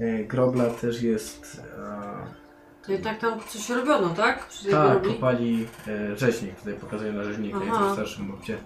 [0.00, 1.62] E, Grobla też jest...
[1.78, 4.48] E, To i tak tam coś robiono, tak?
[4.70, 5.14] Tak, grobli?
[5.14, 7.78] kopali e, rzeźnik, tutaj pokazuję na rzeźnika, Aha.
[7.80, 8.58] jest w starszym bokcie.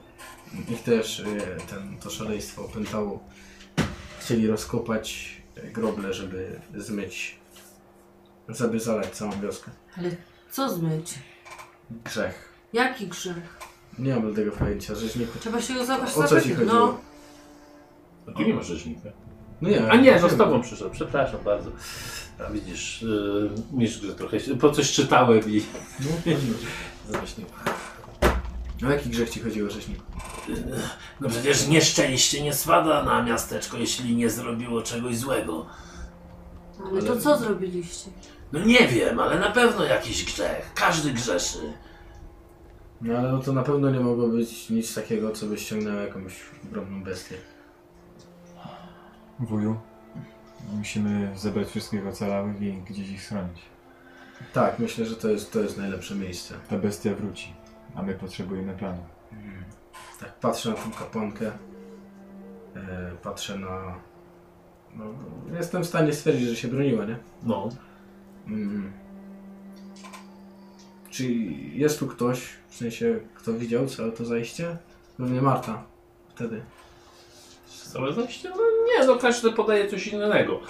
[0.68, 1.24] Ich też e,
[1.70, 3.24] ten, to szaleństwo opętało.
[4.20, 7.38] Chcieli rozkopać e, groble, żeby zmyć,
[8.48, 9.70] żeby zalać całą wioskę.
[9.98, 10.10] Ale
[10.50, 11.14] co zmyć?
[12.04, 12.52] Grzech.
[12.72, 13.58] Jaki grzech?
[13.98, 15.38] Nie mam tego pojęcia, rzeźniku.
[15.38, 16.74] Trzeba się go zabrać O co ci chodziło?
[16.74, 17.00] No,
[18.28, 19.08] A tu nie ma rzeźnika.
[19.60, 21.70] No nie, A nie, no z tobą przyszedł, przepraszam bardzo.
[22.46, 25.62] A widzisz, yy, mistrz, że trochę się, po coś czytałem i
[26.00, 26.32] No,
[27.12, 27.50] zamyśliłem.
[28.86, 30.02] o jaki grzech ci chodziło, rzeźniku?
[31.20, 35.66] No przecież nieszczęście nie spada na miasteczko, jeśli nie zrobiło czegoś złego.
[36.90, 38.10] ale to co zrobiliście?
[38.52, 40.70] No nie wiem, ale na pewno jakiś grzech.
[40.74, 41.58] Każdy grzeszy.
[43.00, 46.32] No ale no to na pewno nie mogło być nic takiego, co by ściągnęło jakąś
[46.68, 47.34] ogromną bestię.
[49.40, 49.76] Wuju,
[50.72, 53.62] musimy zebrać wszystkich ocalałych i gdzieś ich schronić.
[54.52, 56.54] Tak, myślę, że to jest, to jest najlepsze miejsce.
[56.70, 57.52] Ta bestia wróci,
[57.94, 59.02] a my potrzebujemy planu.
[60.20, 61.52] Tak, patrzę na tą kapłankę.
[62.76, 63.94] E, patrzę na.
[64.94, 65.04] No,
[65.52, 67.16] jestem w stanie stwierdzić, że się broniła, nie?
[67.42, 67.68] No,
[68.46, 68.92] Mm.
[71.10, 71.32] Czy
[71.72, 74.76] jest tu ktoś, w sensie, kto widział całe to zajście?
[75.16, 75.84] Pewnie Marta.
[76.34, 76.62] Wtedy.
[77.66, 78.50] całe zajście?
[78.50, 80.60] No nie, no każdy podaje coś innego.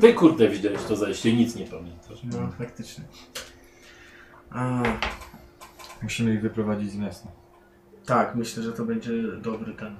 [0.00, 2.20] Ty kurde widziałeś to zajście, nic nie pamiętasz.
[2.24, 3.04] No, faktycznie.
[4.50, 4.82] A,
[6.02, 7.28] Musimy ich wyprowadzić z miasta.
[8.06, 9.96] tak, myślę, że to będzie dobry ten.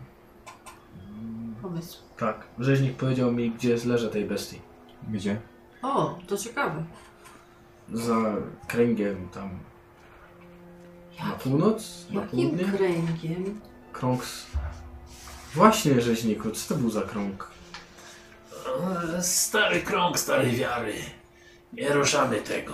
[1.63, 1.99] Pomysł.
[2.17, 4.61] Tak, rzeźnik powiedział mi, gdzie leży tej bestii.
[5.09, 5.41] Gdzie?
[5.83, 6.85] O, to ciekawe.
[7.93, 8.17] Za
[8.69, 9.51] kręgiem tam
[11.25, 12.07] Na północ?
[12.11, 12.65] Na Jakim południe?
[12.79, 13.61] kręgiem?
[13.93, 14.47] Krąg z...
[15.57, 17.51] Właśnie, rzeźniku, co to był za krąg?
[19.21, 20.95] Stary krąg starej wiary.
[21.73, 22.73] Nie ruszamy tego.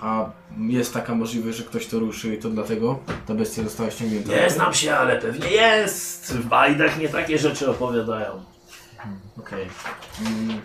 [0.00, 4.32] A jest taka możliwość, że ktoś to ruszy i to dlatego ta bestia została ściągnięta?
[4.32, 6.32] Nie znam się, ale pewnie jest.
[6.34, 8.44] W bajdach nie takie rzeczy opowiadają.
[9.38, 9.68] Okej.
[10.26, 10.60] Mm,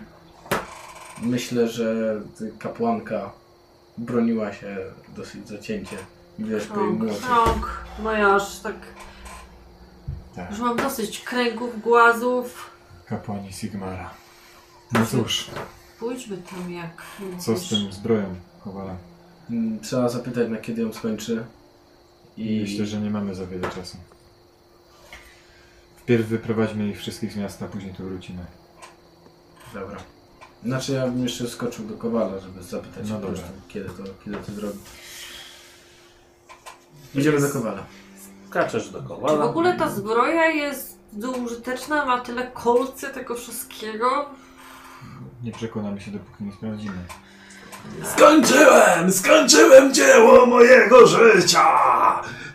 [1.22, 3.32] Myślę, że ty- kapłanka
[3.98, 4.76] broniła się
[5.16, 5.96] dosyć zacięcie.
[6.38, 7.20] Widać po jej Krąg, młocie.
[7.26, 7.84] krąg.
[8.02, 8.74] No ja aż tak...
[10.36, 10.50] Tak.
[10.50, 12.70] Już mam dosyć kręgów, głazów.
[13.06, 14.10] Kapłani Sigmara.
[14.92, 15.50] No cóż,
[15.98, 17.02] Pójdźmy tam jak...
[17.38, 18.96] co z tym zbroją Kowala?
[19.50, 21.44] Mm, Trzeba zapytać, na kiedy ją skończy.
[22.36, 23.96] I Myślę, że nie mamy za wiele czasu.
[25.96, 28.44] Wpierw wyprowadźmy ich wszystkich z miasta, później tu wrócimy.
[29.74, 29.96] Dobra.
[30.64, 33.38] Znaczy ja bym jeszcze skoczył do Kowala, żeby zapytać No po dobra.
[33.42, 34.78] prostu, kiedy to, kiedy to zrobi.
[37.14, 37.86] Idziemy do Kowala.
[38.54, 40.98] Skaczesz do Czy w ogóle ta zbroja jest
[41.44, 42.06] użyteczna?
[42.06, 44.30] Ma tyle kolcy tego wszystkiego?
[45.42, 46.98] Nie przekonamy się, dopóki nie sprawdzimy.
[48.02, 49.12] Skończyłem!
[49.12, 51.66] Skończyłem dzieło mojego życia!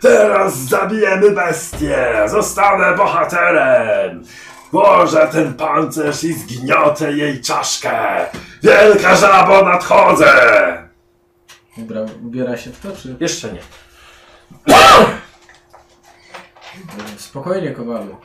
[0.00, 2.24] Teraz zabijemy bestię!
[2.26, 4.24] Zostanę bohaterem!
[4.72, 8.26] Włożę ten pancerz i zgniotę jej czaszkę!
[8.62, 10.32] Wielka żabo, nadchodzę!
[11.76, 13.16] Dobra, ubiera się w to, czy...
[13.20, 13.60] Jeszcze nie.
[17.16, 18.16] Spokojnie, Kowalu.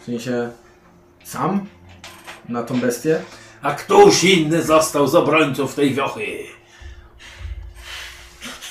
[0.00, 0.50] W sensie...
[1.24, 1.66] Sam?
[2.48, 3.22] Na tą bestię?
[3.62, 6.26] A któż inny został z obrońców tej wiochy?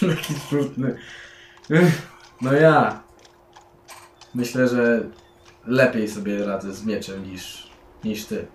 [0.09, 0.33] Taki.
[1.71, 2.01] Ech,
[2.41, 3.03] No ja.
[4.35, 5.03] Myślę, że
[5.65, 7.69] lepiej sobie radzę z mieczem niż,
[8.03, 8.47] niż ty.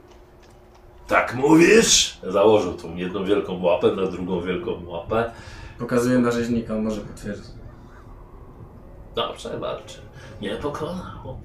[1.07, 2.19] Tak mówisz?
[2.23, 5.33] Założył tą jedną wielką łapę na drugą wielką łapę.
[5.79, 7.56] Pokazuję na rzeźnika, on może potwierdzić.
[9.17, 9.99] Dobrze, walczy.
[10.41, 11.41] Nie pokonał.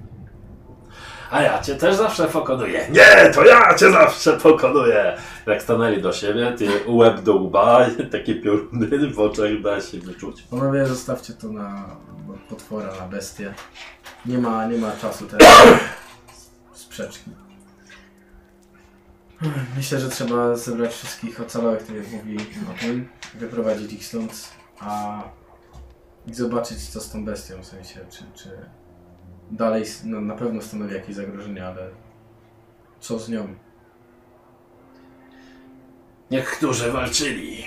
[1.30, 2.88] A ja cię też zawsze pokonuję.
[2.90, 5.16] Nie, to ja cię zawsze pokonuję.
[5.46, 10.42] Jak stanęli do siebie, ty łeb do łba, takie pioruny w oczach da się wyczuć.
[10.42, 11.96] Panowie, zostawcie to na
[12.48, 13.54] potwora, na bestię.
[14.26, 15.48] Nie ma, nie ma czasu teraz.
[16.72, 17.30] Sprzeczki.
[19.76, 22.36] Myślę, że trzeba zebrać wszystkich ocalałych, tak jak mówi
[22.74, 24.48] Otwin, wyprowadzić ich stąd,
[24.80, 25.22] a
[26.26, 28.50] i zobaczyć co z tą bestią, w sensie, czy, czy
[29.50, 31.90] dalej, no, na pewno stanowi jakieś zagrożenie, ale
[33.00, 33.54] co z nią?
[36.30, 37.64] Niektórzy walczyli.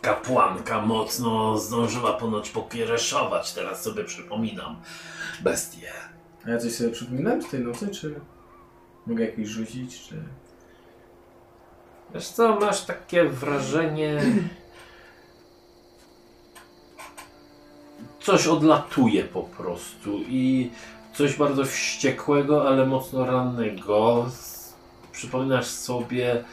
[0.00, 4.82] Kapłanka mocno zdążyła ponoć pokiereszować, teraz sobie przypominam.
[5.40, 5.92] Bestie.
[6.46, 8.20] A ja coś sobie przypominałem z tej nocy, czy
[9.06, 10.22] mogę jakiś rzucić, czy...
[12.14, 14.22] Wiesz co, masz takie wrażenie...
[18.22, 20.70] Coś odlatuje po prostu i
[21.14, 24.30] coś bardzo wściekłego, ale mocno rannego.
[25.12, 26.44] Przypominasz sobie...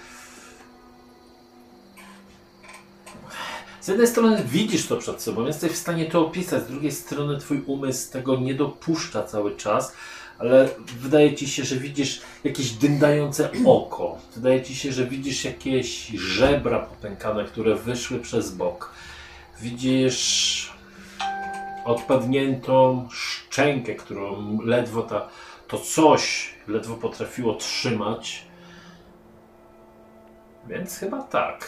[3.81, 7.37] Z jednej strony widzisz to przed sobą, jesteś w stanie to opisać, z drugiej strony
[7.37, 9.93] twój umysł tego nie dopuszcza cały czas,
[10.39, 14.17] ale wydaje ci się, że widzisz jakieś dyndające oko.
[14.35, 18.93] Wydaje ci się, że widzisz jakieś żebra popękane, które wyszły przez bok.
[19.61, 20.78] Widzisz
[21.89, 25.27] odpadniętą szczękę, którą ledwo ta,
[25.67, 28.45] to coś ledwo potrafiło trzymać.
[30.67, 31.67] Więc chyba tak.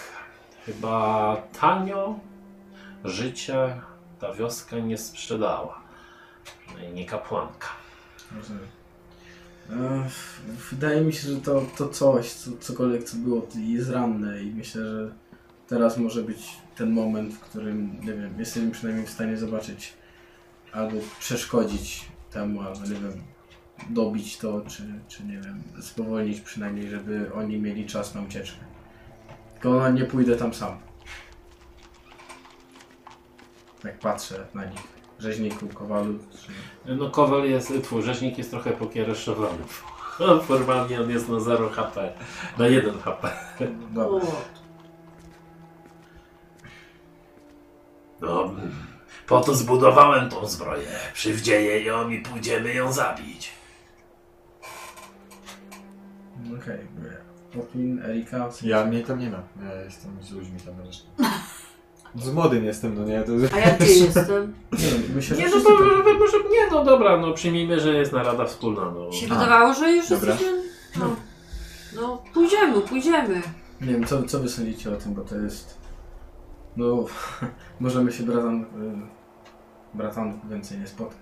[0.66, 2.20] Chyba tanio
[3.04, 3.82] życia
[4.20, 5.82] ta wioska nie sprzedała.
[6.68, 7.68] Przynajmniej nie kapłanka.
[9.70, 10.10] E,
[10.72, 14.82] Wydaje mi się, że to, to coś, co, cokolwiek co było, jest ranne i myślę,
[14.86, 15.12] że
[15.68, 20.01] teraz może być ten moment, w którym, nie wiem, jesteśmy przynajmniej w stanie zobaczyć
[20.74, 23.24] albo przeszkodzić temu, albo nie wiem,
[23.90, 28.60] dobić to, czy, czy nie wiem, spowolnić przynajmniej, żeby oni mieli czas na ucieczkę.
[29.54, 30.78] Tylko nie pójdę tam sam.
[33.84, 34.82] Jak patrzę na nich,
[35.20, 36.52] rzeźniku, kowalu, czy...
[36.96, 39.64] No Kowal jest, twój rzeźnik jest trochę pokiereszowany.
[40.48, 42.14] Formalnie on jest na 0 HP,
[42.58, 43.32] na 1 HP.
[43.94, 44.26] Dobra.
[48.22, 48.52] No,
[49.32, 50.88] po to zbudowałem tą zbroję.
[51.14, 53.52] Przywdzieję ją i pójdziemy ją zabić.
[56.62, 56.88] Okej,
[57.54, 58.50] Popin, Erika.
[58.64, 59.44] Ja mnie tam nie ma.
[59.64, 61.08] Ja jestem z ludźmi tam resztą.
[62.16, 63.24] Z młodym jestem, no nie?
[63.24, 63.32] To...
[63.56, 64.54] a ja gdzie jestem?
[64.72, 67.80] Nie wiem, myślę, że Nie, no wszyscy to może, może nie, no dobra, no przyjmijmy,
[67.80, 68.92] że jest narada wspólna.
[68.92, 69.12] No.
[69.12, 70.32] się wydawało, że już dobra.
[70.32, 70.62] jesteśmy...
[71.00, 71.16] No.
[71.96, 73.42] no, pójdziemy, pójdziemy.
[73.82, 75.78] Nie wiem, co, co wy sądzicie o tym, bo to jest...
[76.78, 77.06] No,
[77.80, 78.66] możemy się bratan, y,
[79.94, 81.18] bratanów więcej nie spotkać.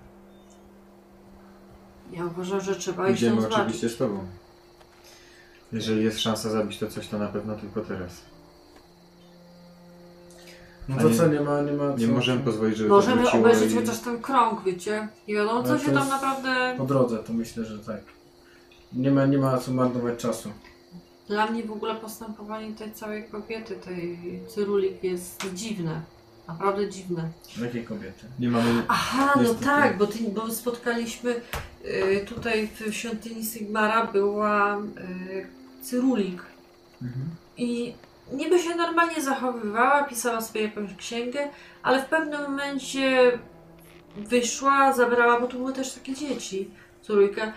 [2.12, 3.60] Ja uważam, że trzeba iść Idziemy zobaczyć.
[3.66, 4.20] oczywiście z tobą.
[5.74, 8.22] Jeżeli jest szansa zabić to coś, to na pewno tylko teraz.
[10.90, 12.96] No A to nie- co, nie ma, nie ma Nie co- możemy pozwolić, żeby to
[12.96, 13.76] Możemy wróciło obejrzeć i...
[13.76, 15.08] chociaż ten krąg, wiecie?
[15.28, 16.76] Nie wiadomo, co Ale się tam jest- naprawdę...
[16.78, 18.02] Po drodze, to myślę, że tak.
[18.94, 20.50] Nie ma, nie ma co marnować czasu.
[21.28, 26.02] Dla mnie w ogóle postępowanie tej całej kobiety, tej Cyrulik jest dziwne.
[26.50, 27.30] Naprawdę dziwne.
[27.62, 28.26] Jakiej kobiety?
[28.40, 28.84] Nie mamy...
[28.88, 29.66] Aha, no Niestety.
[29.66, 31.36] tak, bo, ty, bo spotkaliśmy
[31.86, 35.48] y, tutaj w świątyni Sigmara była y,
[35.82, 36.42] Cyrulik
[37.02, 37.26] Mhm.
[37.58, 37.94] i
[38.34, 41.40] niby się normalnie zachowywała, pisała sobie jakąś księgę,
[41.84, 43.32] ale w pewnym momencie
[44.18, 46.70] wyszła, zabrała, bo tu były też takie dzieci,
[47.04, 47.54] trójka,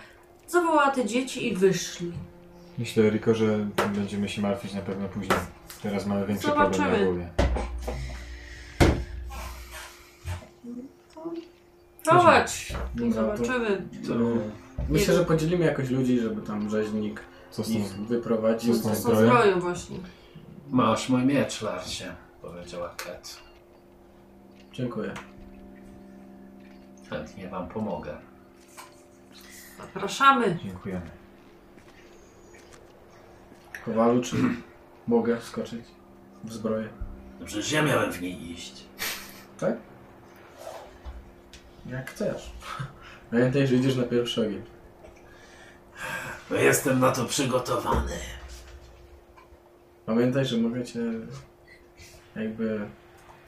[0.47, 2.11] zawołała te dzieci i wyszli.
[2.77, 5.39] Myślę, Riko, że będziemy się martwić na pewno później.
[5.83, 7.27] Teraz mamy większy problem na głowie.
[12.05, 13.87] Prowadź i Dobra, to- zobaczymy.
[14.07, 14.13] To
[14.89, 17.21] Myślę, że podzielimy jakoś ludzi, żeby tam rzeźnik
[17.51, 18.05] Co z ich tym?
[18.05, 18.73] wyprowadził.
[18.73, 19.27] Co z tą Co z zbroją?
[19.27, 19.97] zbroją właśnie.
[20.69, 23.37] masz mój miecz, Larsie, powiedziała Kat.
[24.73, 25.13] Dziękuję.
[27.09, 28.17] Chętnie wam pomogę.
[29.77, 30.57] Zapraszamy.
[30.63, 31.09] Dziękujemy.
[33.85, 34.35] Kowalu, czy
[35.07, 35.85] mogę wskoczyć
[36.43, 36.89] w zbroję?
[37.39, 38.83] No Przecież ja miałem w niej iść.
[39.59, 39.73] Tak?
[41.85, 42.51] Jak chcesz.
[43.31, 44.63] Pamiętaj, że idziesz na pierwszy ogień.
[46.49, 48.11] No jestem na to przygotowany.
[50.05, 50.99] Pamiętaj, że mogę cię
[52.35, 52.89] jakby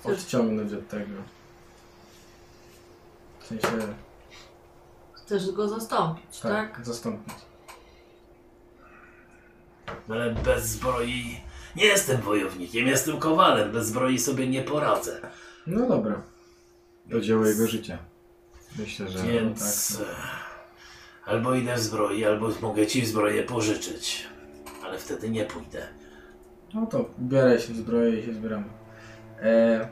[0.03, 1.13] odciągnąć od tego.
[3.39, 3.67] W sensie,
[5.13, 6.75] Chcesz go zastąpić, tak?
[6.75, 7.33] tak, zastąpić.
[10.09, 11.41] Ale bez zbroi
[11.75, 13.71] nie jestem wojownikiem, jestem kowalem.
[13.71, 15.21] Bez zbroi sobie nie poradzę.
[15.67, 16.21] No dobra.
[17.11, 17.97] To dzieło jego życia.
[18.79, 19.23] Myślę, że...
[19.23, 20.15] Więc tak, e,
[21.25, 24.27] albo idę w zbroi, albo mogę ci w zbroję pożyczyć.
[24.83, 25.87] Ale wtedy nie pójdę.
[26.73, 28.65] No to ubieraj się w zbroję i się zbieramy.
[29.41, 29.87] E,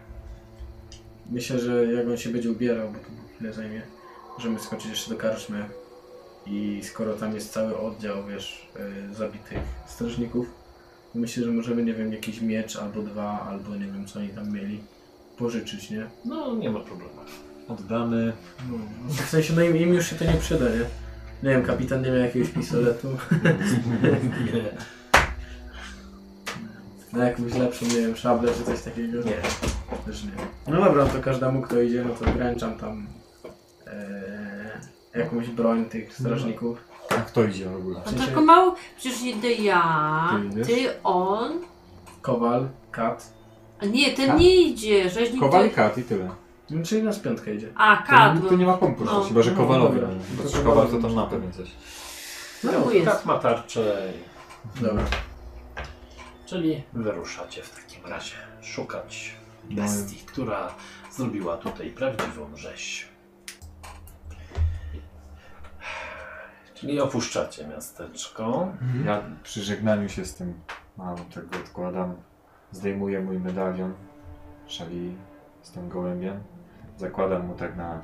[1.30, 3.82] myślę, że jak on się będzie ubierał, bo to chwilę zajmie,
[4.38, 5.66] możemy skoczyć jeszcze do karczmy
[6.46, 8.68] i skoro tam jest cały oddział, wiesz,
[9.10, 10.48] e, zabitych strażników,
[11.16, 14.54] myślę, że możemy, nie wiem, jakiś miecz albo dwa, albo nie wiem, co oni tam
[14.54, 14.80] mieli,
[15.38, 16.10] pożyczyć, nie?
[16.26, 17.12] No, nie ma problemu.
[17.68, 18.34] Oddamy...
[18.72, 18.78] No,
[19.14, 20.80] w sensie, no im, im już się to nie przyda, nie?
[21.44, 23.08] Nie wiem, kapitan nie miał jakiegoś pistoletu,
[24.54, 24.64] nie,
[27.20, 29.18] na jakąś lepszą, nie wiem, szablę czy coś takiego.
[29.18, 29.38] nie.
[30.06, 30.32] Też nie.
[30.68, 33.08] No dobra, to każdemu kto idzie, no to wręczam tam
[33.88, 36.78] e, jakąś broń tych strażników.
[37.10, 38.00] A kto idzie w ogóle?
[38.06, 40.68] No sensie- tylko mało, przecież idę ja, Ty idziesz?
[40.68, 41.52] ty, on,
[42.22, 43.34] Kowal, kat.
[43.80, 44.40] a nie, ten Kat.
[44.40, 45.76] nie idzie, rzeźnik Kowal i ty...
[45.76, 46.30] kat i tyle.
[46.74, 47.68] No, czyli nas piątka idzie.
[47.76, 48.50] A, To, kadło.
[48.50, 49.22] to nie ma pompu, No.
[49.24, 50.00] chyba że No, kowalowi.
[50.02, 50.16] dobra.
[50.38, 51.72] No, To bo kowalowi kowal to tam ma pewnie coś.
[52.64, 53.08] No, jest.
[53.08, 54.14] Kat ma tarczę,
[54.82, 55.04] Dobra.
[56.46, 59.36] czyli wyruszacie w takim razie szukać
[59.72, 60.74] bestii, która
[61.12, 63.08] zrobiła tutaj prawdziwą rzeź.
[66.74, 68.68] Czyli opuszczacie miasteczko.
[69.06, 70.54] Ja przy żegnaniu się z tym
[70.98, 72.16] mam tego odkładam.
[72.72, 73.94] Zdejmuję mój medalion
[74.68, 75.16] szali
[75.62, 76.44] z tym gołębiem.
[76.98, 78.02] Zakładam mu tak na,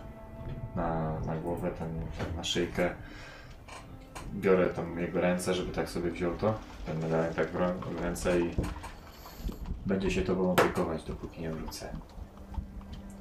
[0.76, 2.90] na, na głowę, ten, tak na szyjkę.
[4.34, 6.54] Biorę tam jego ręce, żeby tak sobie wziął to.
[6.86, 8.56] Ten medalion tak w ręce i
[9.86, 11.90] będzie się tobą opiekować, dopóki nie wrócę.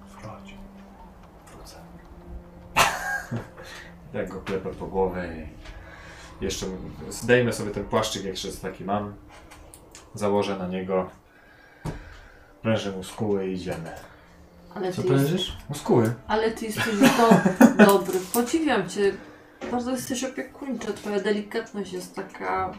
[0.09, 0.55] Wróć.
[1.53, 1.77] Wrócę.
[4.13, 5.59] Jak go klepę po głowie i
[6.45, 6.67] jeszcze
[7.09, 9.15] zdejmę sobie ten płaszczyk, jak jeszcze taki mam.
[10.15, 11.11] Założę na niego.
[12.63, 13.93] Prężę muskuły i idziemy.
[14.79, 15.57] Ale Co ty, jest, prężysz?
[15.69, 16.15] Muskuły?
[16.29, 17.31] ale ty jesteś do,
[17.87, 19.13] dobry, podziwiam cię.
[19.71, 22.73] Bardzo jesteś opiekuńczy, twoja delikatność jest taka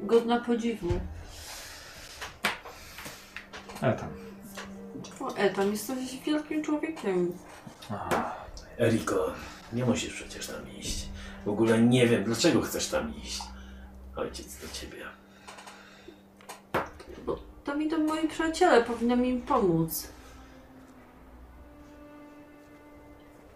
[0.00, 0.88] godna podziwu.
[3.80, 4.08] Ale tam.
[5.36, 7.32] E, tam jesteś wielkim człowiekiem.
[8.78, 9.26] Eriko,
[9.72, 11.08] nie musisz przecież tam iść.
[11.44, 13.42] W ogóle nie wiem, dlaczego chcesz tam iść.
[14.16, 15.04] Ojciec do ciebie.
[17.26, 20.08] Bo to mi to moi przyjaciele, powinnam im pomóc.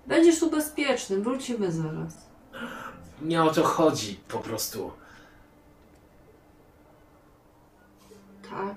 [0.07, 2.15] Będziesz tu bezpieczny, wrócimy zaraz.
[3.23, 4.93] Nie o to chodzi, po prostu.
[8.51, 8.77] Tak.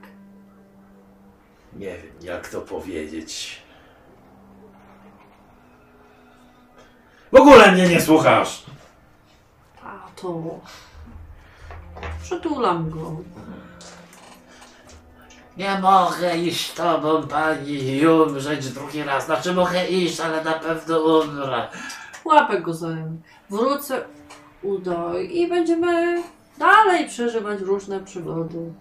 [1.74, 3.62] Nie wiem, jak to powiedzieć.
[7.32, 8.66] W ogóle mnie nie słuchasz!
[9.82, 10.60] Tato.
[12.22, 13.16] Przytulam go.
[15.58, 19.26] Nie mogę iść z tobą, pani, i umrzeć drugi raz.
[19.26, 21.68] Znaczy mogę iść, ale na pewno umrę.
[22.26, 23.30] Łapę go za rękę.
[23.50, 24.06] Wrócę
[24.64, 26.24] u Doi i będziemy
[26.58, 28.74] dalej przeżywać różne przygody.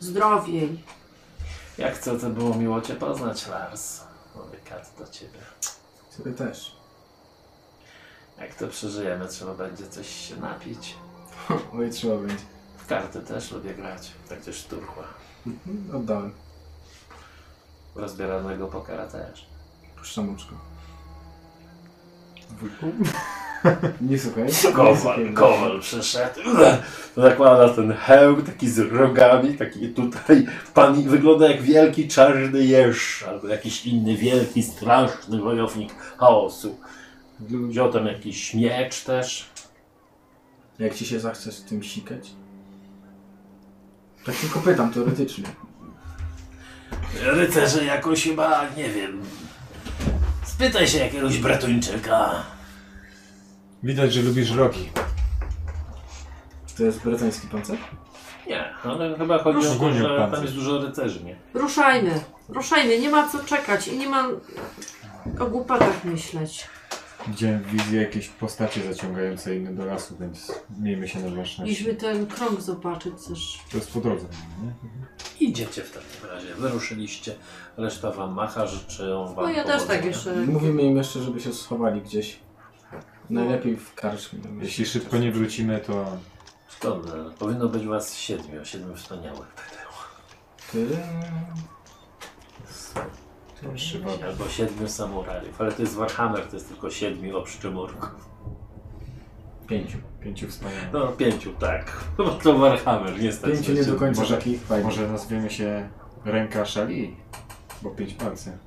[0.00, 0.84] Zdrowiej.
[1.78, 4.00] Jak co to było miło cię poznać, Lars.
[4.36, 5.38] Mówię kat do ciebie.
[6.16, 6.76] Ciebie też.
[8.38, 10.94] Jak to przeżyjemy, trzeba będzie coś się napić.
[11.78, 12.53] Oj, trzeba będzie.
[12.84, 15.04] W karty też lubię grać, tak też szturchła.
[15.46, 16.32] Mhm, Oddałem.
[17.94, 19.46] Rozbieranego pokera też.
[19.96, 20.54] Puszczam oczko.
[24.00, 24.46] Nie słuchaj.
[24.74, 25.34] Kowal, Nie słuchaj.
[25.34, 26.40] kowal przyszedł.
[27.16, 30.46] Zakłada ten hełm taki z rogami, taki tutaj.
[30.74, 36.78] Pan wygląda jak wielki czarny jeż, albo jakiś inny wielki, straszny wojownik chaosu.
[37.40, 39.46] Wziął tam jakiś miecz też.
[40.78, 42.30] Jak ci się zachce z tym sikać?
[44.26, 45.44] Tak tylko pytam, teoretycznie.
[47.22, 49.22] Rycerze jakoś chyba, nie wiem.
[50.44, 52.30] Spytaj się jakiegoś bretończyka.
[53.82, 54.90] Widać, że lubisz roki.
[56.76, 57.78] To jest bretoński pancerz?
[58.46, 60.30] Nie, ale chyba chodzi o to, Ogólnie że pancerz.
[60.34, 61.36] tam jest dużo rycerzy, nie?
[61.54, 62.20] Ruszajmy.
[62.48, 62.98] Ruszajmy.
[62.98, 64.28] Nie ma co czekać i nie ma
[65.40, 66.68] o głupotach myśleć.
[67.28, 71.62] Widziałem w wizji jakieś postacie zaciągające inne do lasu, więc miejmy się na baczności.
[71.62, 73.58] Mieliśmy ten krąg zobaczyć też.
[73.70, 74.26] To jest po drodze,
[74.62, 74.72] nie?
[75.48, 77.34] Idziecie w takim razie, wyruszyliście,
[77.76, 80.06] reszta wam macha, życzę wam No ja też tak powodzenia.
[80.06, 80.36] jeszcze.
[80.36, 82.38] Mówimy im jeszcze, żeby się schowali gdzieś.
[83.30, 84.40] Najlepiej w karczmie.
[84.62, 86.06] Jeśli szybko nie wrócimy, to
[86.68, 89.54] Szkoda, powinno być was siedmiu, siedmiu wspaniałych.
[90.72, 90.96] Tyle.
[94.26, 98.28] Albo siedmiu samurajów, ale to jest Warhammer, to jest tylko siedmiu obszczymurków.
[99.66, 99.98] Pięciu.
[100.20, 100.88] Pięciu wspaniałych.
[100.92, 102.04] No pięciu, tak.
[102.16, 103.52] Bo to Warhammer, niestety.
[103.52, 104.86] Pięciu nie do końca Może- takich fajnych.
[104.86, 105.88] Może nazwiemy się
[106.24, 107.16] Ręka Szali?
[107.82, 108.58] Bo pięć palcy.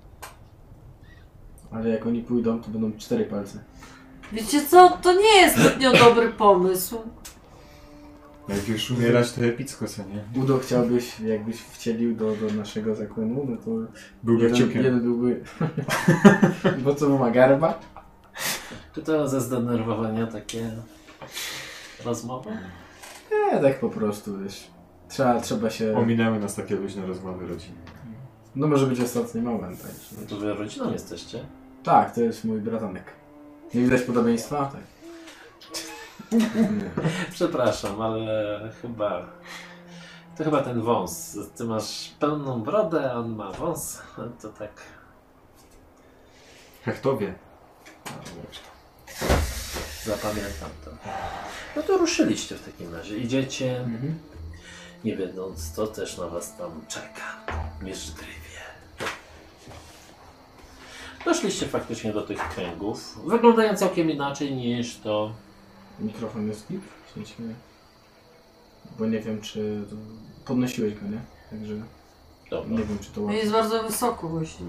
[1.72, 3.64] Ale jak oni pójdą, to będą cztery palce.
[4.32, 4.98] Wiecie co?
[5.02, 7.02] To nie jest zbytnio dobry pomysł.
[8.50, 10.42] Jak już umierać, to epicko, co nie?
[10.42, 13.92] Udo chciałbyś, jakbyś wcielił do, do naszego zakonu, no to
[14.24, 14.84] Byłby jeden, ciukiem.
[14.84, 15.44] jeden byłby...
[16.84, 17.80] Bo co, ma garba?
[18.96, 20.72] Czy to ze zdenerwowania takie
[22.06, 22.50] rozmowy?
[23.32, 24.68] Nie, tak po prostu, wiesz.
[25.10, 25.98] Trzeba, trzeba się...
[25.98, 27.82] Ominęły nas takie luźne rozmowy rodzinne.
[28.56, 29.92] No może być ostatni moment, tak.
[30.22, 31.46] No to wy rodziną jesteście.
[31.84, 33.04] Tak, to jest mój bratanek.
[33.74, 34.66] Nie widać podobieństwa?
[34.66, 34.82] Tak.
[37.34, 39.26] Przepraszam, ale chyba.
[40.38, 41.38] To chyba ten wąs.
[41.56, 44.02] Ty masz pełną brodę, a on ma wąs.
[44.42, 44.72] To tak.
[46.84, 47.34] Hechtowie.
[50.04, 50.92] Zapamiętam to.
[51.76, 53.18] No to ruszyliście w takim razie.
[53.18, 54.20] Idziecie, Mhm.
[55.04, 57.56] nie wiedząc, co też na was tam czeka.
[57.82, 58.34] Mierzgrywie.
[61.26, 63.20] Doszliście faktycznie do tych kręgów.
[63.26, 65.32] Wyglądają całkiem inaczej niż to.
[66.00, 66.82] Mikrofon jest git?
[67.08, 67.34] W sensie...
[69.00, 69.84] Bo nie wiem, czy...
[69.90, 69.96] to-
[70.46, 71.20] Podnosiłeś go, nie?
[71.50, 71.74] Także
[72.50, 72.72] Dobra.
[72.78, 73.40] nie wiem, czy to No łatwo.
[73.42, 74.66] jest bardzo wysoko właśnie.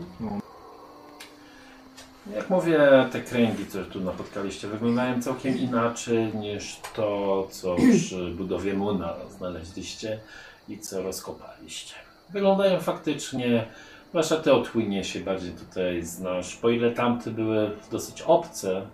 [2.34, 2.78] Jak mówię,
[3.12, 10.20] te kręgi, które tu napotkaliście, wyglądają całkiem inaczej niż to, co przy budowie Muna znaleźliście
[10.68, 11.94] i co rozkopaliście.
[12.30, 13.66] Wyglądają faktycznie,
[14.08, 16.56] zwłaszcza te otchłynie się bardziej tutaj znasz.
[16.56, 18.86] Po ile tamte były dosyć obce,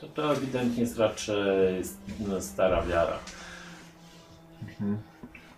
[0.00, 1.82] to to ewidentnie jest raczej
[2.28, 3.18] no, stara wiara.
[4.62, 4.98] Mhm.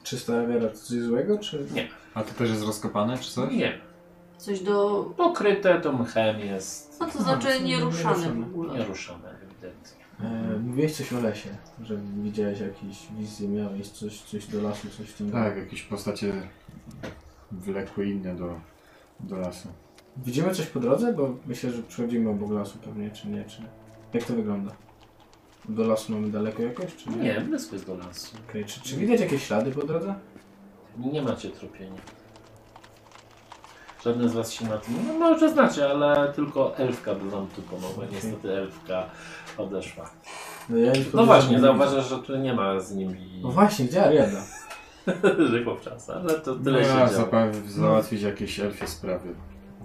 [0.02, 1.66] Czy stara wiara to coś złego, czy...
[2.14, 3.52] A to też jest rozkopane, czy coś?
[3.52, 3.78] Nie,
[4.38, 5.04] Coś do...
[5.16, 8.46] pokryte to mchem jest No to znaczy nieruszane w nieruszane.
[8.46, 8.78] ogóle.
[8.78, 10.04] nieruszone ewidentnie.
[10.20, 11.48] E, mówiłeś coś o lesie,
[11.82, 15.30] że widziałeś jakieś wizje, miałeś coś, coś do lasu, coś w tym.
[15.30, 16.32] Tak, jakieś postacie
[17.52, 18.60] wlekły inne do,
[19.20, 19.68] do lasu.
[20.16, 21.12] Widzimy coś po drodze?
[21.12, 23.62] Bo myślę, że przechodzimy obok lasu pewnie, czy nie, czy...
[24.14, 24.72] Jak to wygląda?
[25.68, 27.16] Do lasu mamy daleko jakoś, czy nie?
[27.16, 28.36] Nie, blisko jest do lasu.
[28.48, 30.14] Okej, czy, czy widać jakieś ślady po drodze?
[30.98, 32.00] Nie macie trupienia.
[34.04, 34.94] Żadne z was się na tym.
[35.08, 38.04] No może znacie, ale tylko elfka by wam tu pomogła.
[38.12, 39.06] Niestety elfka
[39.58, 40.10] odeszła.
[40.68, 43.40] No, ja już No właśnie, zauważasz, że tu nie ma z nimi.
[43.42, 44.42] No właśnie, gdzie Ariada?
[45.50, 47.08] rzekło czas, ale to No, tyle się ja działo.
[47.26, 49.34] zapa- załatwić jakieś elfie sprawy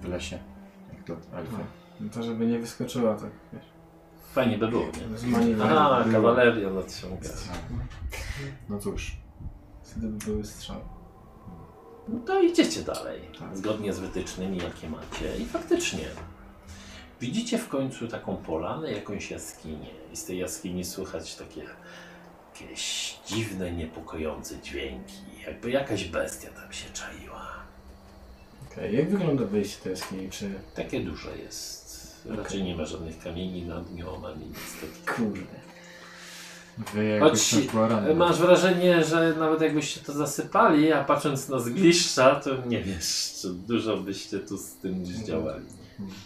[0.02, 0.40] w lesie.
[0.94, 1.56] Jak to elfy.
[2.00, 3.66] No to żeby nie wyskoczyła tak, wiesz,
[4.34, 5.64] Fajnie by było, nie?
[5.64, 7.30] Aha, kawaleria nadciąga.
[8.70, 9.18] No cóż,
[9.84, 10.82] Wtedy by były strzały.
[12.08, 13.58] No to idziecie dalej, Tak.
[13.58, 15.38] zgodnie z wytycznymi, jakie macie.
[15.40, 16.06] I faktycznie
[17.22, 19.90] widzicie w końcu taką polanę, jakąś jaskinię.
[20.14, 21.62] I z tej jaskini słychać takie
[22.62, 25.14] jakieś dziwne, niepokojące dźwięki.
[25.48, 27.48] Jakby jakaś bestia tam się czaiła.
[28.72, 30.30] Okej, jak wygląda wejście do jaskini?
[30.30, 30.52] Czy...
[30.76, 31.77] Takie duże jest.
[32.26, 35.15] Raczej nie ma żadnych kamieni nad nią, ani nic takiego.
[35.30, 35.68] Kurde.
[36.93, 38.13] Wy Choć jakoś ranna.
[38.13, 43.49] masz wrażenie, że nawet jakbyście to zasypali, a patrząc na zgliszcza, to nie wiesz, czy
[43.53, 45.65] dużo byście tu z tym zdziałali.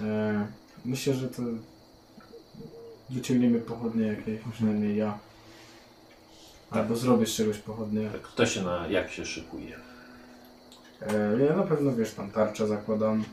[0.01, 0.47] E,
[0.85, 1.41] myślę, że to
[3.09, 5.19] wyciągniemy pochodnie jakieś, przynajmniej ja.
[6.71, 8.09] Albo zrobię z czegoś pochodnie.
[8.09, 9.75] Tak, Kto się na, jak się szykuje?
[11.01, 13.23] E, ja na pewno, wiesz, tam tarczę zakładam,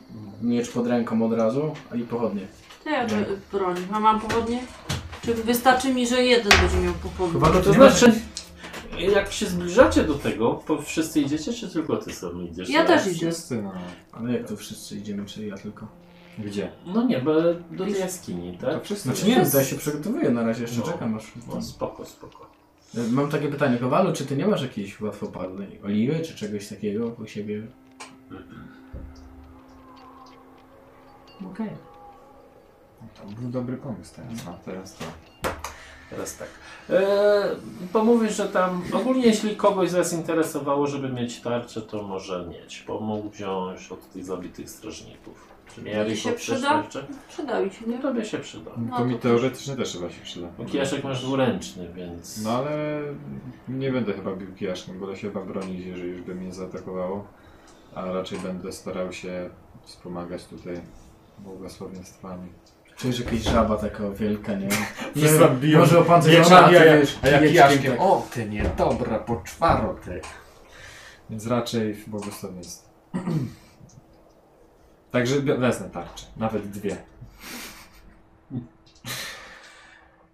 [0.41, 2.47] miecz pod ręką od razu, a i pochodnie.
[2.83, 3.75] To ja br- broń.
[3.93, 4.59] A mam pochodnie?
[5.25, 7.33] Czy wystarczy mi, że jeden będzie miał pochodnie?
[7.33, 8.19] Chyba to, To nie ma- znaczy,
[8.99, 12.69] jak się zbliżacie do tego, to wszyscy idziecie, czy tylko ty sam idziesz?
[12.69, 13.15] Ja też idę.
[13.15, 13.71] Wszyscy, no.
[14.11, 15.87] Ale jak to wszyscy idziemy, czy ja tylko?
[16.39, 16.71] Gdzie?
[16.85, 17.33] No nie, bo
[17.71, 18.83] do tej jaskini, To tak?
[18.83, 19.03] wszyscy.
[19.03, 20.85] Znaczy nie wiem, ja się przygotowuję na razie, jeszcze No.
[20.85, 21.31] czekam aż...
[21.55, 22.49] No spoko, spoko.
[22.97, 27.07] E, Mam takie pytanie, Kowalu, czy ty nie masz jakiejś łatwopalnej oliwy, czy czegoś takiego
[27.07, 27.67] u siebie?
[31.51, 31.69] Okej.
[33.15, 34.47] To był dobry pomysł teraz.
[34.47, 35.05] A teraz to.
[36.09, 36.47] Teraz tak.
[36.89, 36.99] Eee,
[37.93, 42.45] bo mówisz, że tam ogólnie jeśli kogoś z Was interesowało, żeby mieć tarczę, to może
[42.45, 45.47] mieć, bo mógł wziąć od tych zabitych strażników.
[45.75, 46.69] Czy się po przyda?
[46.69, 47.07] tarczę?
[47.29, 47.99] Przyda mi się, nie?
[47.99, 48.71] Tobie się przyda.
[48.77, 50.47] No, No to mi to teoretycznie też chyba się przyda.
[50.57, 52.43] Bo kijaszek masz dwuręczny, więc...
[52.43, 53.01] No ale
[53.67, 57.27] nie będę chyba bił kijaszkiem, będę się chyba bronić, jeżeli już by mnie zaatakowało.
[57.95, 59.49] A raczej będę starał się
[59.83, 60.81] wspomagać tutaj
[61.39, 62.49] błogosławieństwami.
[62.97, 64.69] Czujesz jakieś żaba taka wielka, nie?
[65.15, 68.01] Wszyscy wiem, biją może opancerzona, a ty wiesz, a kijaszkiem, tak.
[68.01, 70.21] o ty niedobra poczwaro ty.
[71.29, 72.89] Więc raczej w błogosławieństwie.
[75.11, 76.97] Także wezmę tarczę, nawet dwie.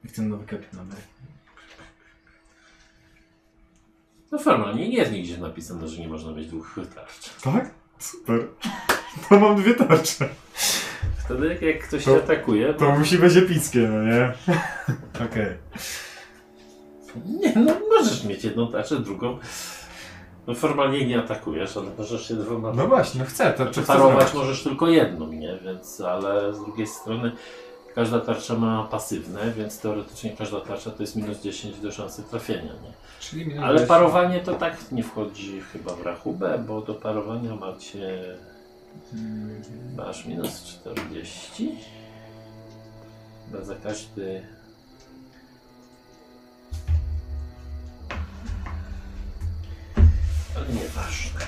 [0.04, 0.90] Jak ten nowy kapitan.
[4.32, 7.42] No formalnie nie jest nigdzie napisane, że nie można mieć dwóch tarcz.
[7.42, 7.72] Tak?
[8.00, 8.48] Super.
[9.30, 10.30] To mam dwie tarcze.
[11.26, 12.80] Wtedy jak, jak ktoś To- się atakuje, to...
[12.80, 14.34] To musi być epickie, no nie?
[15.26, 15.58] Okej.
[17.26, 19.40] Nie, no możesz mieć jedną tarczę, drugą.
[20.48, 22.74] No formalnie nie atakujesz, ale możesz się dwoma...
[22.74, 24.34] No właśnie, no chcę, to Znaczy chcę parować zrobić.
[24.34, 25.58] możesz tylko jedną, nie?
[25.64, 27.32] Więc, ale z drugiej strony
[27.96, 32.62] każda tarcza ma pasywne, więc teoretycznie każda tarcza to jest minus 10 do szansy trafienia,
[32.74, 32.94] nie?
[33.20, 33.90] Czyli minus Ale 10.
[33.90, 38.24] parowanie to tak nie wchodzi chyba w rachubę, bo do parowania macie...
[39.98, 41.72] Masz minus 40?
[43.52, 44.42] Chyba za każdy...
[50.74, 51.40] nieważne.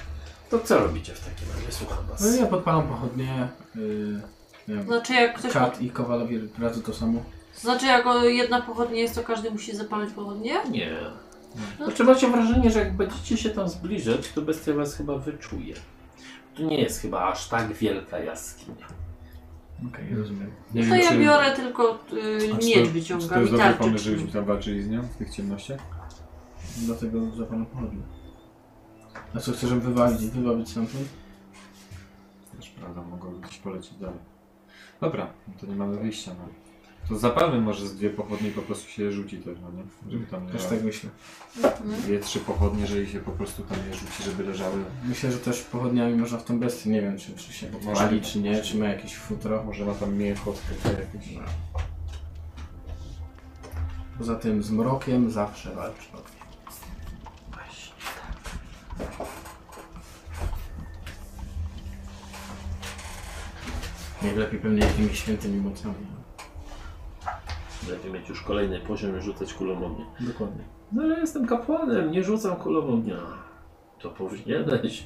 [0.49, 1.71] To co robicie w takim razie?
[1.71, 2.21] Słucham was.
[2.21, 3.47] No ja podpalam pochodnie.
[3.75, 4.21] Yy,
[4.67, 5.53] nie wiem, Znaczy jak ktoś...
[5.53, 7.23] Kat i Kowalowi razu to samo.
[7.55, 10.53] Znaczy jak o jedna pochodnia jest, to każdy musi zapalić pochodnie?
[10.71, 10.91] Nie.
[11.77, 15.75] Znaczy macie wrażenie, że jak będziecie się tam zbliżać, to bestia was chyba wyczuje.
[16.55, 18.87] To nie jest chyba aż tak wielka jaskinia.
[19.89, 20.51] Okej, rozumiem.
[20.73, 23.39] Nie To wiem, ja czy- biorę tylko y, a czy miecz to- Czy to wyciągam
[23.39, 23.79] jest dobry tarczę.
[23.79, 25.79] pomysł, żebyśmy tam walczyli z nią w tych ciemnościach?
[26.77, 28.01] Dlatego zapalam pochodnie.
[29.35, 31.07] A co, chcesz ją wywalić, wywabić stamtąd?
[32.57, 34.19] Też prawda, mogą gdzieś polecieć dalej.
[35.01, 36.47] Dobra, no to nie mamy wyjścia, no.
[37.09, 40.11] To zapalmy może z dwie pochodnie i po prostu się je rzuci też, no nie?
[40.11, 41.09] Żeby tam Też nie tak myślę.
[41.57, 42.01] Mhm.
[42.01, 44.83] dwie, trzy pochodnie, jeżeli się po prostu tam je rzuci, żeby leżały.
[45.05, 48.01] Myślę, że też pochodniami można w tą bestię, nie wiem czy, czy się Może.
[48.01, 49.63] pali, czy nie, czy ma jakieś futro.
[49.63, 50.53] Może ma tam mięcho
[50.83, 51.35] takie jakieś.
[51.35, 51.41] No.
[54.17, 55.71] Poza tym z mrokiem zawsze.
[55.73, 56.36] Właśnie.
[64.21, 66.07] Najlepiej pewnie jakimiś świętymi mocami.
[67.89, 70.05] Lepiej mieć już kolejny poziom i rzucać kulą ognia.
[70.19, 70.63] Dokładnie.
[70.91, 73.17] No ale jestem kapłanem, nie rzucam kulą ognia.
[73.99, 75.05] To powinieneś.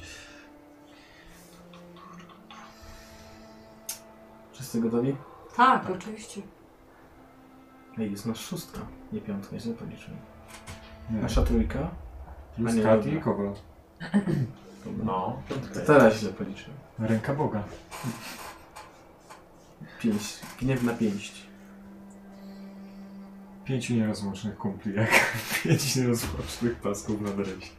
[4.52, 5.16] Wszyscy gotowi?
[5.56, 6.42] Tak, oczywiście.
[7.98, 8.80] Ej, jest nasz szóstka,
[9.12, 10.18] nie piątka, źle policzyłem.
[11.10, 11.20] Nie.
[11.22, 11.90] Nasza trójka?
[12.58, 13.24] A nie, Kat i dobra.
[13.24, 13.52] Kowal.
[15.04, 15.42] No,
[15.74, 16.76] To teraz źle policzyłem.
[16.98, 17.62] Ręka Boga.
[20.00, 20.38] Pięść.
[20.60, 21.46] Gniew na pięść.
[23.64, 25.10] Pięciu nierozłącznych kumpli, jak
[25.64, 27.70] pięć nierozłącznych pasków na dresie.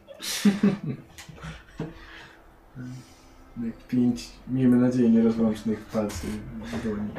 [3.64, 6.30] Jak Pięć, miejmy nadzieję, nierozłącznych palców
[6.64, 7.10] w dłoni.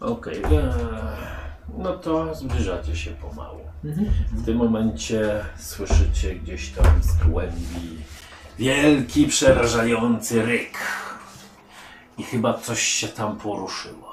[0.00, 0.42] Okej.
[0.44, 3.60] eee, No to zbliżacie się pomału.
[4.32, 7.98] W tym momencie słyszycie gdzieś tam z głębi
[8.58, 10.78] wielki, przerażający ryk.
[12.18, 14.08] I chyba coś się tam poruszyło.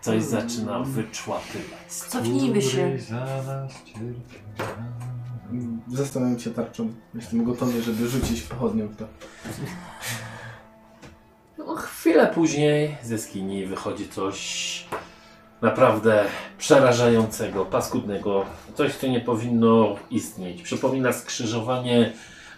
[0.00, 1.86] coś zaczyna wyczłapywać.
[1.88, 2.98] Cofnijmy się.
[5.88, 6.92] Zastanawiam się tarczą.
[7.14, 9.06] Jestem gotowy, żeby rzucić pochodnią w to.
[11.70, 14.38] No, chwilę później ze skini wychodzi coś
[15.62, 16.24] naprawdę
[16.58, 18.44] przerażającego, paskudnego.
[18.74, 20.62] Coś, co nie powinno istnieć.
[20.62, 22.12] Przypomina skrzyżowanie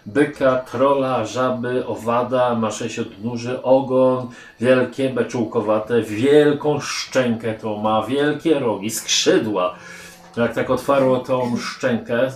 [0.05, 8.59] byka, trola, żaby, owada, ma sześć odnóży, ogon, wielkie, beczułkowate, wielką szczękę to ma, wielkie
[8.59, 9.75] rogi, skrzydła.
[10.37, 12.31] Jak tak otwarło tą szczękę,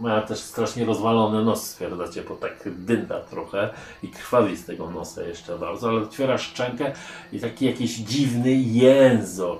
[0.00, 3.70] ma też strasznie rozwalony nos, stwierdzacie, bo tak dynda trochę
[4.02, 6.92] i krwawi z tego nosa jeszcze bardzo, ale otwiera szczękę
[7.32, 9.58] i taki jakiś dziwny jęzor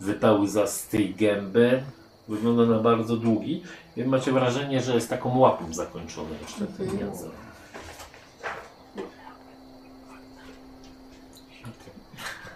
[0.00, 1.82] wypełza z tej gęby.
[2.28, 3.62] Wygląda na bardzo długi
[3.96, 7.30] i macie wrażenie, że jest taką łapą zakończony jeszcze ten jęzor.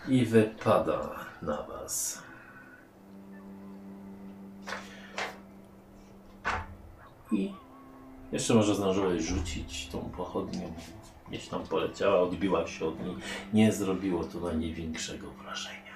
[0.08, 1.10] I wypada
[1.42, 2.27] na was.
[7.32, 7.52] I
[8.32, 10.72] jeszcze może zdążyłeś rzucić tą pochodnią.
[11.28, 13.14] Gdzieś tam poleciała, odbiła się od niej.
[13.52, 15.94] Nie zrobiło to na niej większego wrażenia.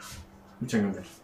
[0.61, 1.23] Wyciągam też.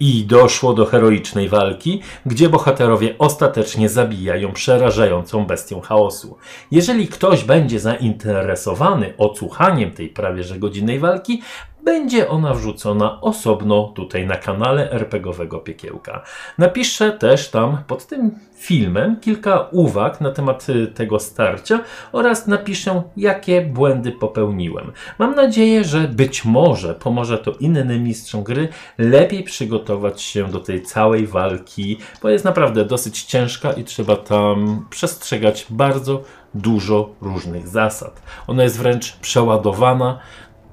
[0.00, 6.36] I doszło do heroicznej walki, gdzie bohaterowie ostatecznie zabijają przerażającą bestię chaosu.
[6.70, 11.42] Jeżeli ktoś będzie zainteresowany odsłuchaniem tej prawie że godzinnej walki,
[11.88, 16.22] będzie ona wrzucona osobno tutaj na kanale RPGowego Piekiełka.
[16.58, 21.80] Napiszę też tam pod tym filmem kilka uwag na temat y, tego starcia
[22.12, 24.92] oraz napiszę, jakie błędy popełniłem.
[25.18, 28.68] Mam nadzieję, że być może pomoże to innym mistrzom gry
[28.98, 34.86] lepiej przygotować się do tej całej walki, bo jest naprawdę dosyć ciężka i trzeba tam
[34.90, 36.22] przestrzegać bardzo
[36.54, 38.22] dużo różnych zasad.
[38.46, 40.18] Ona jest wręcz przeładowana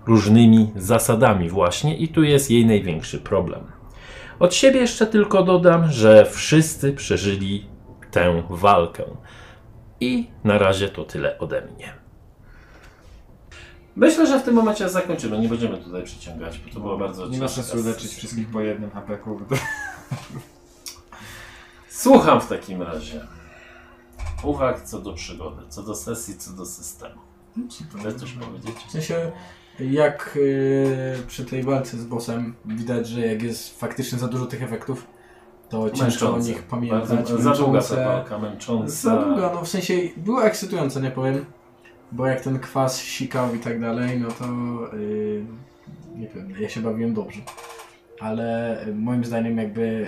[0.06, 3.64] różnymi zasadami właśnie i tu jest jej największy problem.
[4.40, 7.68] Od siebie jeszcze tylko dodam, że wszyscy przeżyli
[8.12, 9.04] tę walkę.
[10.00, 11.94] I na razie to tyle ode mnie.
[13.96, 15.40] Myślę, że w tym momencie zakończymy.
[15.40, 18.92] Nie będziemy tutaj przyciągać, bo to było bardzo Nie ma sensu leczyć wszystkich po jednym
[18.92, 19.40] hapeku.
[21.90, 23.28] Słucham w takim razie.
[24.44, 27.22] Uwag co do przygody, co do sesji, co do systemu.
[28.00, 28.76] Chcesz coś powiedzieć?
[28.88, 29.32] W sensie,
[29.80, 34.64] jak y, przy tej walce z bossem widać, że jak jest faktycznie za dużo tych
[34.64, 35.08] efektów,
[35.70, 37.10] to ciężko o nich pamiętać.
[37.10, 38.94] Bardzo, za długa ta walka, męcząca.
[38.94, 41.46] Za długa, no w sensie była ekscytująca, nie powiem.
[42.12, 44.46] Bo jak ten kwas sikał i tak dalej, no to
[44.98, 45.46] yy,
[46.16, 47.42] nie wiem, ja się bawiłem dobrze.
[48.20, 50.08] Ale moim zdaniem jakby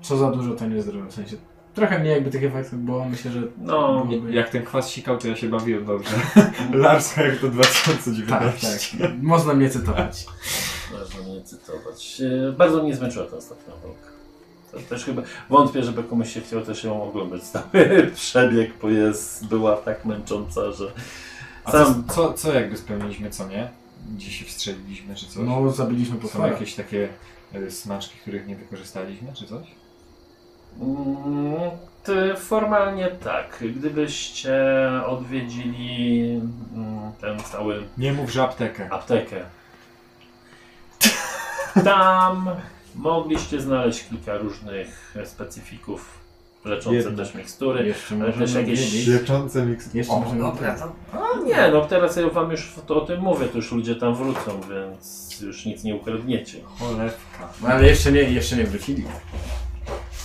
[0.00, 1.06] co za dużo to nie zdrowe.
[1.06, 1.36] W sensie
[1.76, 4.32] trochę mniej jakby tych efektów było, myślę, że No, byłoby...
[4.32, 6.10] Jak ten kwas sikał, to ja się bawiłem dobrze.
[6.72, 8.66] Larsa jak to 2019.
[9.00, 9.22] Tak, tak.
[9.22, 10.26] Można mnie cytować.
[10.98, 12.22] Można mnie cytować.
[12.48, 14.08] E, Bardzo mnie zmęczyła ta ostatnia walka.
[14.72, 17.42] To też chyba wątpię, żeby komuś się chciał też ją oglądać.
[17.52, 20.92] Cały przebieg, bo jest, była tak męcząca, że
[21.64, 23.68] A co, sam co, co jakby spełniliśmy, co nie?
[24.16, 25.36] Gdzie się wstrzeliliśmy, czy coś?
[25.46, 26.48] No zabiliśmy Są potwora.
[26.48, 27.08] jakieś takie
[27.54, 29.66] e, smaczki, których nie wykorzystaliśmy, czy coś?
[30.80, 31.54] Mm,
[32.04, 33.64] ty formalnie tak.
[33.76, 34.54] Gdybyście
[35.06, 36.30] odwiedzili
[36.74, 38.88] mm, ten cały Nie mów, że aptekę.
[38.92, 39.36] aptekę,
[41.84, 42.50] tam
[42.94, 46.18] mogliście znaleźć kilka różnych specyfików
[46.64, 47.16] leczące Jedno.
[47.24, 47.86] też mikstury.
[47.86, 49.08] Jeszcze Ale też możemy jakieś- wiedzieć.
[49.66, 49.94] Miks...
[49.94, 50.44] Jeszcze O, możemy.
[51.12, 54.14] A nie, no teraz ja wam już to, o tym mówię, to już ludzie tam
[54.14, 56.58] wrócą, więc już nic nie ukradniecie.
[56.78, 57.48] Cholewka.
[57.62, 59.04] No, ale jeszcze nie, jeszcze nie wrócili.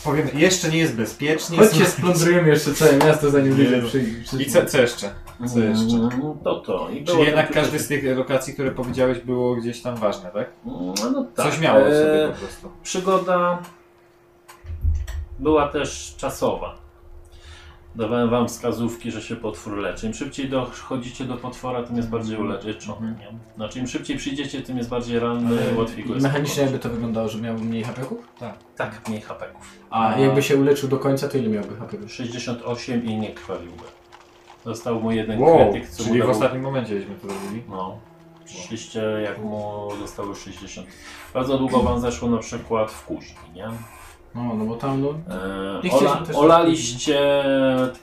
[0.03, 1.57] Powiem, jeszcze nie jest bezpiecznie.
[1.57, 3.87] Chodźcie, splądrujemy jeszcze całe miasto, zanim ludzie Jezu.
[3.87, 4.39] przyjdą.
[4.39, 5.09] I co, co jeszcze?
[5.53, 5.95] Co jeszcze?
[5.95, 6.89] Mm, To to.
[6.89, 10.49] I było Czyli jednak każdy z tych lokacji, które powiedziałeś, było gdzieś tam ważne, tak?
[10.65, 11.45] No, no tak.
[11.51, 12.71] Coś miało w sobie E, po prostu.
[12.83, 13.61] Przygoda
[15.39, 16.80] była też czasowa.
[17.95, 20.07] Dawałem wam wskazówki, że się potwór leczy.
[20.07, 23.07] Im szybciej dochodzicie do potwora, tym jest bardziej uleczony.
[23.07, 23.17] Mhm.
[23.19, 23.39] Nie?
[23.55, 26.89] Znaczy im szybciej przyjdziecie, tym jest bardziej ranny, Ale łatwiej go jest Mechanicznie jakby to
[26.89, 28.27] wyglądało, że miał mniej hapeków?
[28.77, 29.77] Tak, mniej hapeków.
[29.89, 32.13] A jakby się uleczył do końca, to ile miałby hapeków?
[32.13, 33.83] 68 i nie krwawiłby.
[34.65, 37.63] Został mu jeden Wow, krytyk, co czyli mu w ostatnim momencie żeśmy to robili.
[37.69, 37.97] No.
[38.45, 40.87] Przyszliście, jak mu zostało 60.
[41.33, 43.69] Bardzo długo wam zeszło na przykład w kuźni, nie?
[44.36, 45.09] No, no bo tam, no...
[45.09, 47.43] E, Nie ola, też- olaliście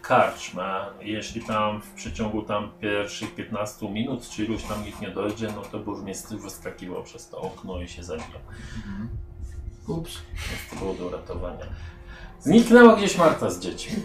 [0.02, 0.80] karczmę.
[1.00, 5.62] Jeśli tam w przeciągu tam pierwszych 15 minut, czy iluś tam ich nie dojdzie, no
[5.62, 8.40] to burmistrz wyskakiwał przez to okno i się zabijał.
[9.88, 10.18] Ups.
[10.32, 11.66] Więc to było do uratowania.
[12.40, 14.02] Zniknęła gdzieś Marta z dziećmi.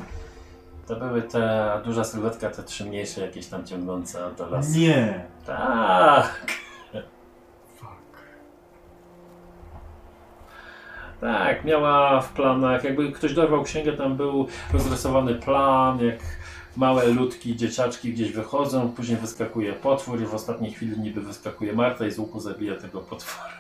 [0.88, 4.70] To były te duża sylwetka, te trzy mniejsze jakieś tam ciągnące do lasu.
[4.80, 5.26] Nie.
[5.46, 6.48] Tak.
[11.24, 16.20] Tak, miała w planach, jakby ktoś dorwał księgę, tam był rozrysowany plan, jak
[16.78, 22.06] małe ludki, dzieciaczki gdzieś wychodzą, później wyskakuje potwór i w ostatniej chwili niby wyskakuje Marta
[22.06, 23.54] i z łuku zabija tego potwora.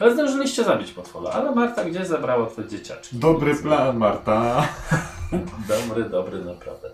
[0.00, 3.16] Ale zdążyliście zabić potwora, ale Marta gdzieś zabrała te dzieciaczki.
[3.16, 4.68] Dobry plan, Marta.
[5.68, 6.90] Dobry, dobry, naprawdę.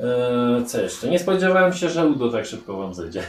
[0.00, 1.08] Eee, co jeszcze?
[1.08, 3.22] Nie spodziewałem się, że Udo tak szybko wam zejdzie.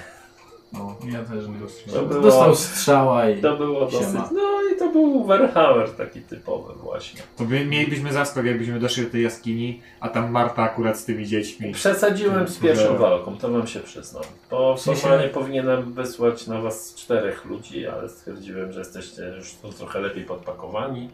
[0.74, 0.96] No.
[1.12, 2.08] Ja też nie To dostrzegłem.
[2.10, 3.42] było- Dostał strzała i...
[3.42, 4.02] To było Siema.
[4.02, 4.32] dosyć.
[4.34, 7.22] No i to był Warhammer taki typowy właśnie.
[7.38, 11.28] To by, mielibyśmy zaskok, jakbyśmy doszli do tej jaskini, a tam Marta akurat z tymi
[11.28, 11.72] dziećmi.
[11.72, 14.24] Przesadziłem z pierwszą Że- walką, to wam się przyznam.
[14.52, 20.00] Bo formalnie powinienem wysłać na was czterech ludzi, ale stwierdziłem, że jesteście już tu trochę
[20.00, 21.10] lepiej podpakowani.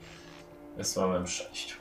[0.77, 1.77] Wysłałem sześć.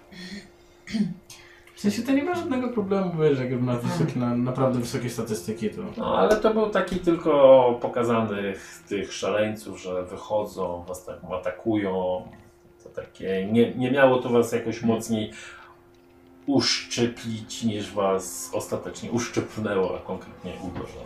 [1.78, 5.10] W sensie to nie ma żadnego problemu, bo wiesz, jak ma wysokie, na, naprawdę wysokie
[5.10, 5.82] statystyki, to...
[5.96, 12.22] No ale to był taki tylko pokazanych tych szaleńców, że wychodzą, was tak atakują.
[12.84, 15.32] To takie, nie, nie miało to was jakoś mocniej
[16.46, 20.52] uszczyplić, niż was ostatecznie uszczypnęło, a konkretnie
[20.86, 20.98] że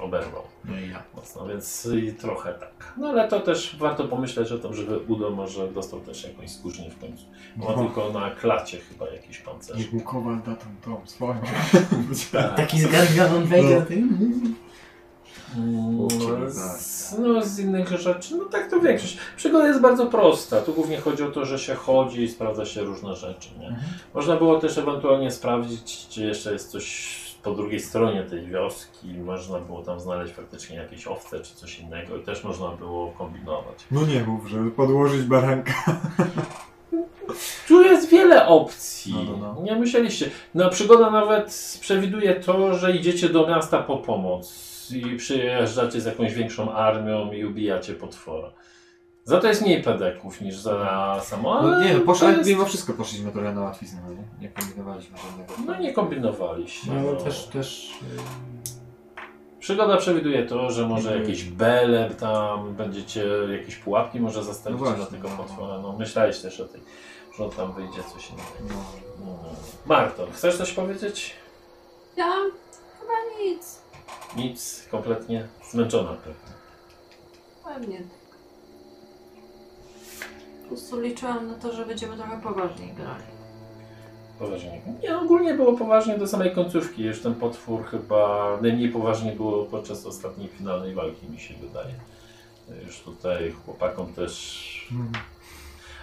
[0.00, 1.02] oberwał No i ja.
[1.16, 2.94] mocno, więc i trochę tak.
[2.96, 6.90] No ale to też warto pomyśleć o tym, żeby Udo może dostał też jakąś skórznię
[6.90, 7.24] w końcu.
[7.56, 7.74] Ma No.
[7.84, 9.78] tylko na klacie chyba jakiś pancerz.
[9.78, 11.34] Niech mu Kowal da tą, tą swoją.
[12.32, 12.56] Tak.
[12.56, 13.86] Taki zgarganon wejdzie
[16.08, 19.18] Kurczę, z, no z innych rzeczy, no tak to większość.
[19.36, 20.60] Przygoda jest bardzo prosta.
[20.60, 23.48] Tu głównie chodzi o to, że się chodzi i sprawdza się różne rzeczy.
[23.58, 23.76] Nie?
[24.14, 27.16] Można było też ewentualnie sprawdzić, czy jeszcze jest coś
[27.46, 29.08] po drugiej stronie tej wioski.
[29.08, 33.86] Można było tam znaleźć faktycznie jakieś owce czy coś innego i też można było kombinować.
[33.90, 36.00] No nie mów, żeby podłożyć baranka.
[37.68, 39.14] Tu jest wiele opcji.
[39.14, 39.62] No, no, no.
[39.62, 40.30] Nie myśleliście.
[40.54, 46.34] No, przygoda nawet przewiduje to, że idziecie do miasta po pomoc i przyjeżdżacie z jakąś
[46.34, 48.50] większą armią i ubijacie potwora.
[49.26, 51.62] Za to jest mniej pedeków niż za samo.
[51.62, 52.48] No nie, poszło, jest...
[52.50, 54.22] mimo wszystko poszliśmy trochę na łatwiznę, no nie?
[54.40, 55.52] Nie kombinowaliśmy żadnego.
[55.66, 56.90] No nie kombinowaliście.
[56.92, 57.20] No ale no.
[57.20, 57.92] też, też...
[59.60, 61.22] Przygoda przewiduje to, że może Mhm.
[61.22, 63.24] jakieś bele tam, będziecie
[63.60, 65.36] jakieś pułapki może zastawić No tego no.
[65.36, 65.78] potwora.
[65.78, 66.80] No myślałeś też o tej,
[67.38, 68.74] że on tam wyjdzie coś innego.
[68.74, 69.26] No.
[69.26, 69.38] No.
[69.86, 71.34] Marto, chcesz coś powiedzieć?
[72.16, 72.32] Ja
[73.00, 73.80] chyba nic.
[74.36, 76.56] Nic, kompletnie zmęczona pewnie.
[77.64, 78.25] Pewnie.
[80.68, 83.24] Po prostu liczyłam na to, że będziemy trochę poważniej grali.
[84.38, 84.80] Poważnie.
[85.02, 87.02] Nie, ogólnie było poważnie do samej końcówki.
[87.02, 91.94] Już ten potwór chyba najmniej poważnie było podczas ostatniej finalnej walki, mi się wydaje.
[92.86, 94.66] Już tutaj chłopakom też.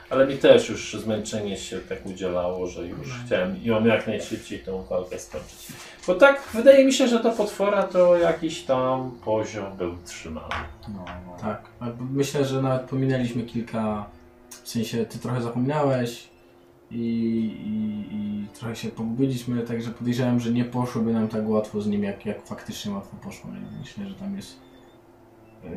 [0.09, 4.83] Ale mi też już zmęczenie się tak udzielało, że już chciałem ją jak najszybciej tą
[4.83, 5.67] walkę skończyć.
[6.07, 10.55] Bo tak, wydaje mi się, że do potwora to jakiś tam poziom był trzymany.
[10.87, 11.37] No, no.
[11.41, 11.63] Tak,
[12.11, 14.05] myślę, że nawet pominęliśmy kilka...
[14.63, 16.29] W sensie, ty trochę zapomniałeś
[16.91, 21.87] i, i, i trochę się pogubiliśmy, także podejrzewam, że nie poszłoby nam tak łatwo z
[21.87, 23.51] nim, jak, jak faktycznie łatwo poszło.
[23.51, 24.59] Więc Myślę, że tam jest...
[25.63, 25.69] Yy,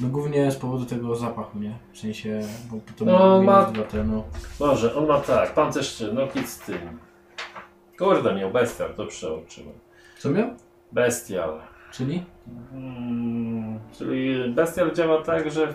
[0.00, 1.78] no głównie z powodu tego zapachu, nie?
[1.92, 4.24] W sensie, bo to No, minus ma- dwa te, no.
[4.60, 6.98] Może, on ma tak, pancerz no kit z tym.
[7.98, 9.74] Kurde, miał bestial, to przeoczyłem.
[10.18, 10.48] Co miał?
[10.92, 11.60] Bestial.
[11.92, 12.24] Czyli?
[12.72, 15.74] Mm, czyli bestial działa tak, że.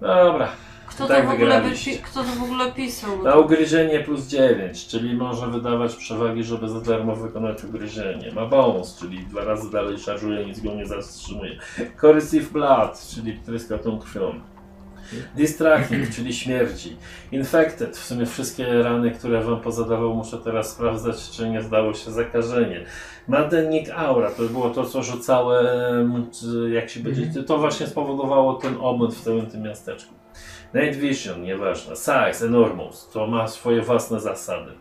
[0.00, 0.48] Dobra.
[0.86, 1.90] Kto Tak to, w ogóle wygraliście.
[1.90, 3.22] wypi- kto to w ogóle pisał?
[3.22, 8.32] Na ugryzienie plus 9, czyli może wydawać przewagi, żeby za darmo wykonać ugryzienie.
[8.32, 11.58] Ma bonus, czyli dwa razy dalej szarżuje, nic go nie zatrzymuje.
[12.00, 14.40] Corrosive Blood, czyli tryska tą krwią.
[15.36, 16.96] Distracting, czyli śmierci.
[17.32, 22.10] Infected, w sumie wszystkie rany, które wam pozadawał, muszę teraz sprawdzać, czy nie zdało się
[22.10, 22.84] zakażenie.
[23.28, 26.26] Maddennik Aura, to było to, co rzucałem,
[26.72, 27.42] jak się będzie.
[27.42, 30.14] To właśnie spowodowało ten obłęd w całym tym miasteczku.
[30.74, 31.96] Night Vision, nieważne.
[31.96, 34.72] Size, Enormous, to ma swoje własne zasady.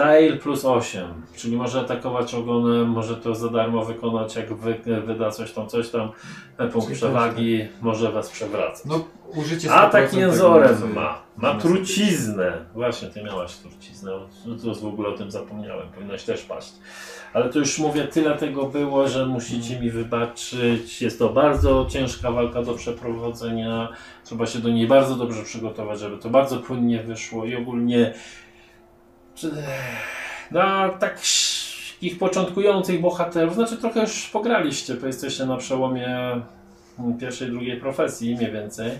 [0.00, 1.04] Tail plus 8,
[1.36, 4.74] czyli może atakować ogonem, może to za darmo wykonać, jak wy,
[5.06, 6.10] wyda coś tam, coś tam,
[6.58, 8.84] e, punkt Czyli przewagi, może was przewracać.
[8.84, 11.22] No, użycie Atak 100% tego jęzorem ma.
[11.36, 12.52] Ma truciznę.
[12.74, 14.10] Właśnie, ty miałaś truciznę.
[14.46, 15.88] No to w ogóle o tym zapomniałem.
[15.88, 16.72] Powinnaś też paść.
[17.32, 21.02] Ale to już mówię, tyle tego było, że musicie mi wybaczyć.
[21.02, 23.88] Jest to bardzo ciężka walka do przeprowadzenia.
[24.24, 28.14] Trzeba się do niej bardzo dobrze przygotować, żeby to bardzo płynnie wyszło i ogólnie
[30.50, 36.06] na takich początkujących bohaterów, znaczy trochę już pograliście, bo jesteście na przełomie
[36.98, 38.90] mm, pierwszej, drugiej profesji mniej więcej.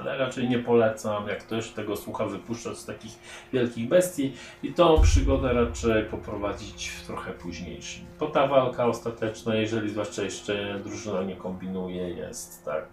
[0.00, 3.12] Ale raczej nie polecam, jak ktoś tego słucha, wypuszczać z takich
[3.52, 4.32] wielkich bestii
[4.62, 8.04] i tą przygodę raczej poprowadzić w trochę późniejszym.
[8.20, 12.88] Bo ta walka ostateczna, jeżeli zwłaszcza jeszcze drużyna nie kombinuje, jest tak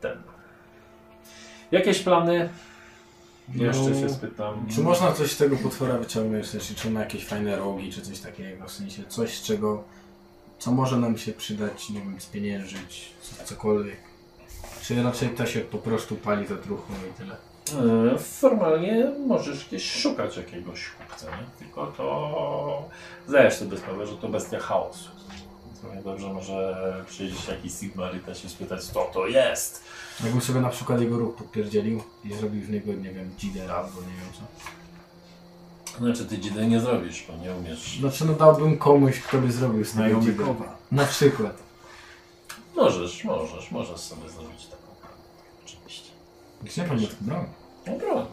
[0.00, 0.22] ten.
[1.72, 2.48] Jakieś plany?
[3.54, 4.66] Jeszcze No, się spytam.
[4.74, 6.46] Czy można coś z tego potwora wyciągnąć?
[6.46, 8.66] W sensie, czy ma jakieś fajne rogi, czy coś takiego?
[8.66, 9.84] W sensie, coś z czego,
[10.58, 13.96] co może nam się przydać, nie wiem, spieniężyć, co- cokolwiek.
[14.82, 17.36] Czy raczej to się po prostu pali za truchło i tyle?
[18.14, 21.46] E, Formalnie możesz gdzieś szukać jakiegoś kupca, nie?
[21.58, 22.88] tylko to
[23.28, 25.08] zdajesz sobie sprawę, że to bestia chaosu.
[25.84, 29.84] Równie dobrze może przyjść jakiś Sigmarita się spytać, co to jest.
[30.24, 34.00] Jakbym sobie na przykład jego róg popierdzielił i zrobił z niego, nie wiem, dzidę albo
[34.00, 35.98] nie wiem co.
[35.98, 37.98] Znaczy ty dzidy nie zrobisz, bo nie umiesz.
[38.00, 40.54] Znaczy, no dałbym komuś, kto by zrobił z tego Znajomy dzidę.
[40.92, 41.62] Na przykład.
[42.76, 45.18] Możesz, możesz, możesz sobie zrobić taką broń.
[45.64, 46.10] Oczywiście.
[46.64, 47.46] Już nie pamiętam, broń.
[47.86, 48.26] No broń.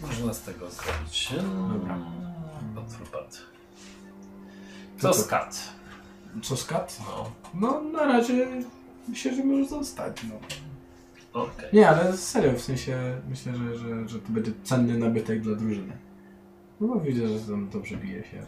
[0.00, 1.28] Można z tego zrobić.
[1.72, 1.98] Dobra.
[2.76, 3.55] Otrupat.
[4.98, 5.22] Co co?
[5.22, 5.68] skat?
[6.42, 6.98] Co skat?
[7.08, 8.46] No, No, na razie
[9.08, 10.34] myślę, że może zostać, no.
[11.42, 11.68] okej.
[11.72, 15.96] Nie, ale serio, w sensie myślę, że, że, że to będzie cenny nabytek dla drużyny.
[16.80, 18.42] No bo widzę, że tam dobrze bije się.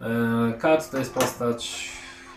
[0.00, 1.90] E, Kat to jest postać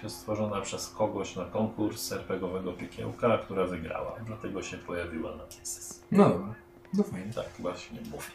[0.08, 4.16] stworzona przez kogoś na konkurs RPGowego piekiełka, która wygrała.
[4.26, 6.02] Dlatego się pojawiła na sesji.
[6.12, 6.56] No dobra,
[6.94, 7.34] no fajnie.
[7.34, 8.28] Tak właśnie mówię.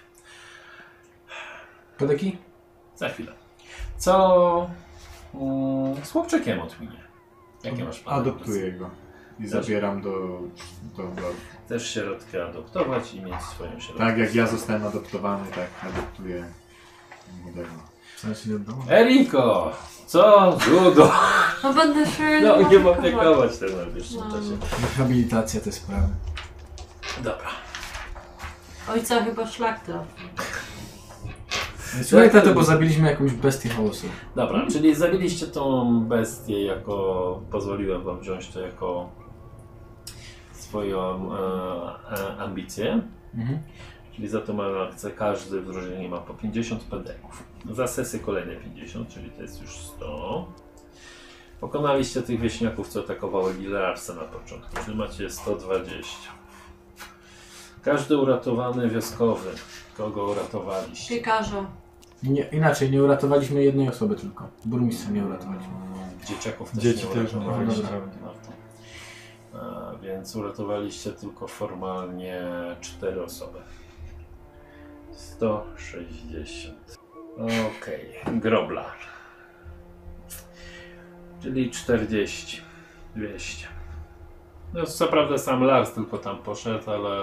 [1.98, 2.38] Kodeki?
[2.96, 3.32] Za chwilę.
[3.98, 4.70] Co
[6.04, 7.00] z chłopczykiem odminie?
[7.64, 8.20] Jakie masz plany?
[8.20, 8.90] Adoptuję go.
[9.40, 10.10] I zabieram do,
[10.96, 11.22] do Lordu.
[11.66, 14.04] Chcesz środkę adoptować i mieć swoją środkę.
[14.04, 16.44] Tak jak ja zostałem adoptowany, tak adoptuję
[17.42, 17.68] młodego.
[18.90, 19.72] Eriko!
[20.06, 20.58] Co?
[20.70, 21.12] Judo!
[21.62, 22.98] No będę się No nie opiekować.
[22.98, 24.30] opiekować tym w najbliższym No.
[24.30, 24.56] czasie.
[24.82, 26.08] Rehabilitacja te sprawy.
[27.22, 27.48] Dobra.
[28.88, 30.28] Ojca chyba szlak trafił.
[32.03, 34.07] Słuchaj, tato, bo zabiliśmy jakąś bestię chaosu.
[34.36, 37.40] Dobra, czyli zabiliście tą bestię jako...
[37.51, 39.11] Pozwoliłem wam wziąć to jako
[40.53, 41.38] swoją e,
[42.18, 43.03] e, ambicję.
[43.34, 43.59] Mhm.
[44.16, 47.43] Czyli za to mamy akcję, każdy w drużynie ma po 50 pedeków.
[47.70, 50.53] Za sesję kolejne 50, czyli to jest już 100.
[51.61, 56.30] Pokonaliście tych wieśniaków, co atakowały Gilarsa na początku, czyli macie 120.
[57.82, 59.51] Każdy uratowany wioskowy,
[59.97, 61.14] kogo uratowaliście.
[61.14, 61.66] Piekarza.
[62.22, 64.48] Nie, inaczej, nie uratowaliśmy jednej osoby tylko.
[64.64, 65.72] Burmistrza nie uratowaliśmy.
[66.26, 67.82] Dzieciaków też Dzieci nie też, no, uratowaliście.
[67.82, 68.00] dobra.
[70.02, 72.42] Więc uratowaliście tylko formalnie
[72.80, 73.58] 4 osoby.
[75.10, 76.98] 160.
[77.38, 78.84] Okej, grobla.
[81.42, 82.62] Czyli 40.
[83.16, 83.66] 200.
[84.74, 87.22] No co prawda sam Lars tylko tam poszedł, ale...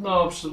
[0.00, 0.48] No, przy...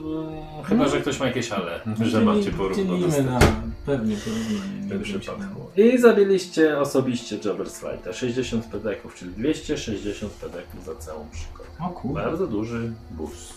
[0.65, 3.39] chyba, że ktoś ma jakieś ale, że macie dostęp na
[3.85, 5.05] pewnie porównanie.
[5.05, 5.65] w przypadku.
[5.77, 8.13] I zabiliście osobiście Jabberslighta.
[8.13, 11.69] 60 pedeków, czyli 260 pedeków za całą przygodę.
[11.79, 12.21] O kurde.
[12.23, 13.53] Bardzo duży boost.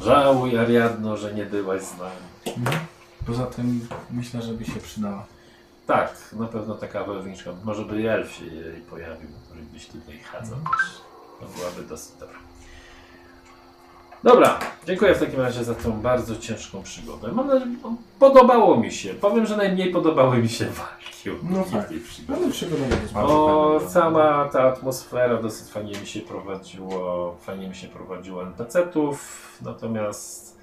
[0.00, 2.56] Żałuj Ariadno, że nie byłaś z nami.
[2.56, 2.80] Mhm.
[3.26, 5.26] Poza tym myślę, że by się przydała.
[5.86, 7.50] Tak, na pewno taka wojowniczka.
[7.64, 11.00] Może by elf się jej pojawił, który gdzieś tutaj chadzał też.
[11.40, 12.47] To byłaby dosyć dobra.
[14.24, 17.32] Dobra, dziękuję w takim razie za tą bardzo ciężką przygodę.
[17.32, 17.76] Mam nadzieję,
[18.18, 19.14] podobało mi się.
[19.14, 21.88] Powiem, że najmniej podobały mi się walki No tak.
[21.88, 22.42] tej przygodzie.
[22.42, 27.74] Ale przygoda jest O, bardzo sama ta atmosfera dosyć fajnie mi się prowadziło, fajnie mi
[27.74, 30.58] się prowadziło NPC-ów, natomiast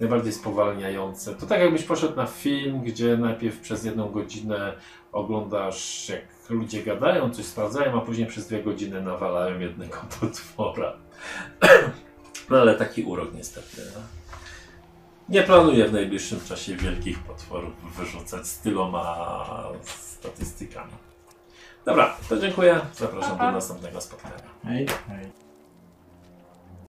[0.00, 1.34] najbardziej spowalniające.
[1.34, 4.72] To tak jakbyś poszedł na film, gdzie najpierw przez jedną godzinę
[5.12, 10.92] oglądasz jak ludzie gadają, coś sprawdzają, a później przez dwie godziny nawalają jednego potwora.
[12.52, 13.82] No ale taki urok niestety.
[13.94, 14.00] No.
[15.28, 20.92] Nie planuję w najbliższym czasie wielkich potworów wyrzucać z tyloma statystykami.
[21.84, 22.80] Dobra, to dziękuję.
[22.94, 23.46] Zapraszam Pa, pa.
[23.46, 24.34] do następnego spotkania.
[24.64, 25.41] Hej, hej.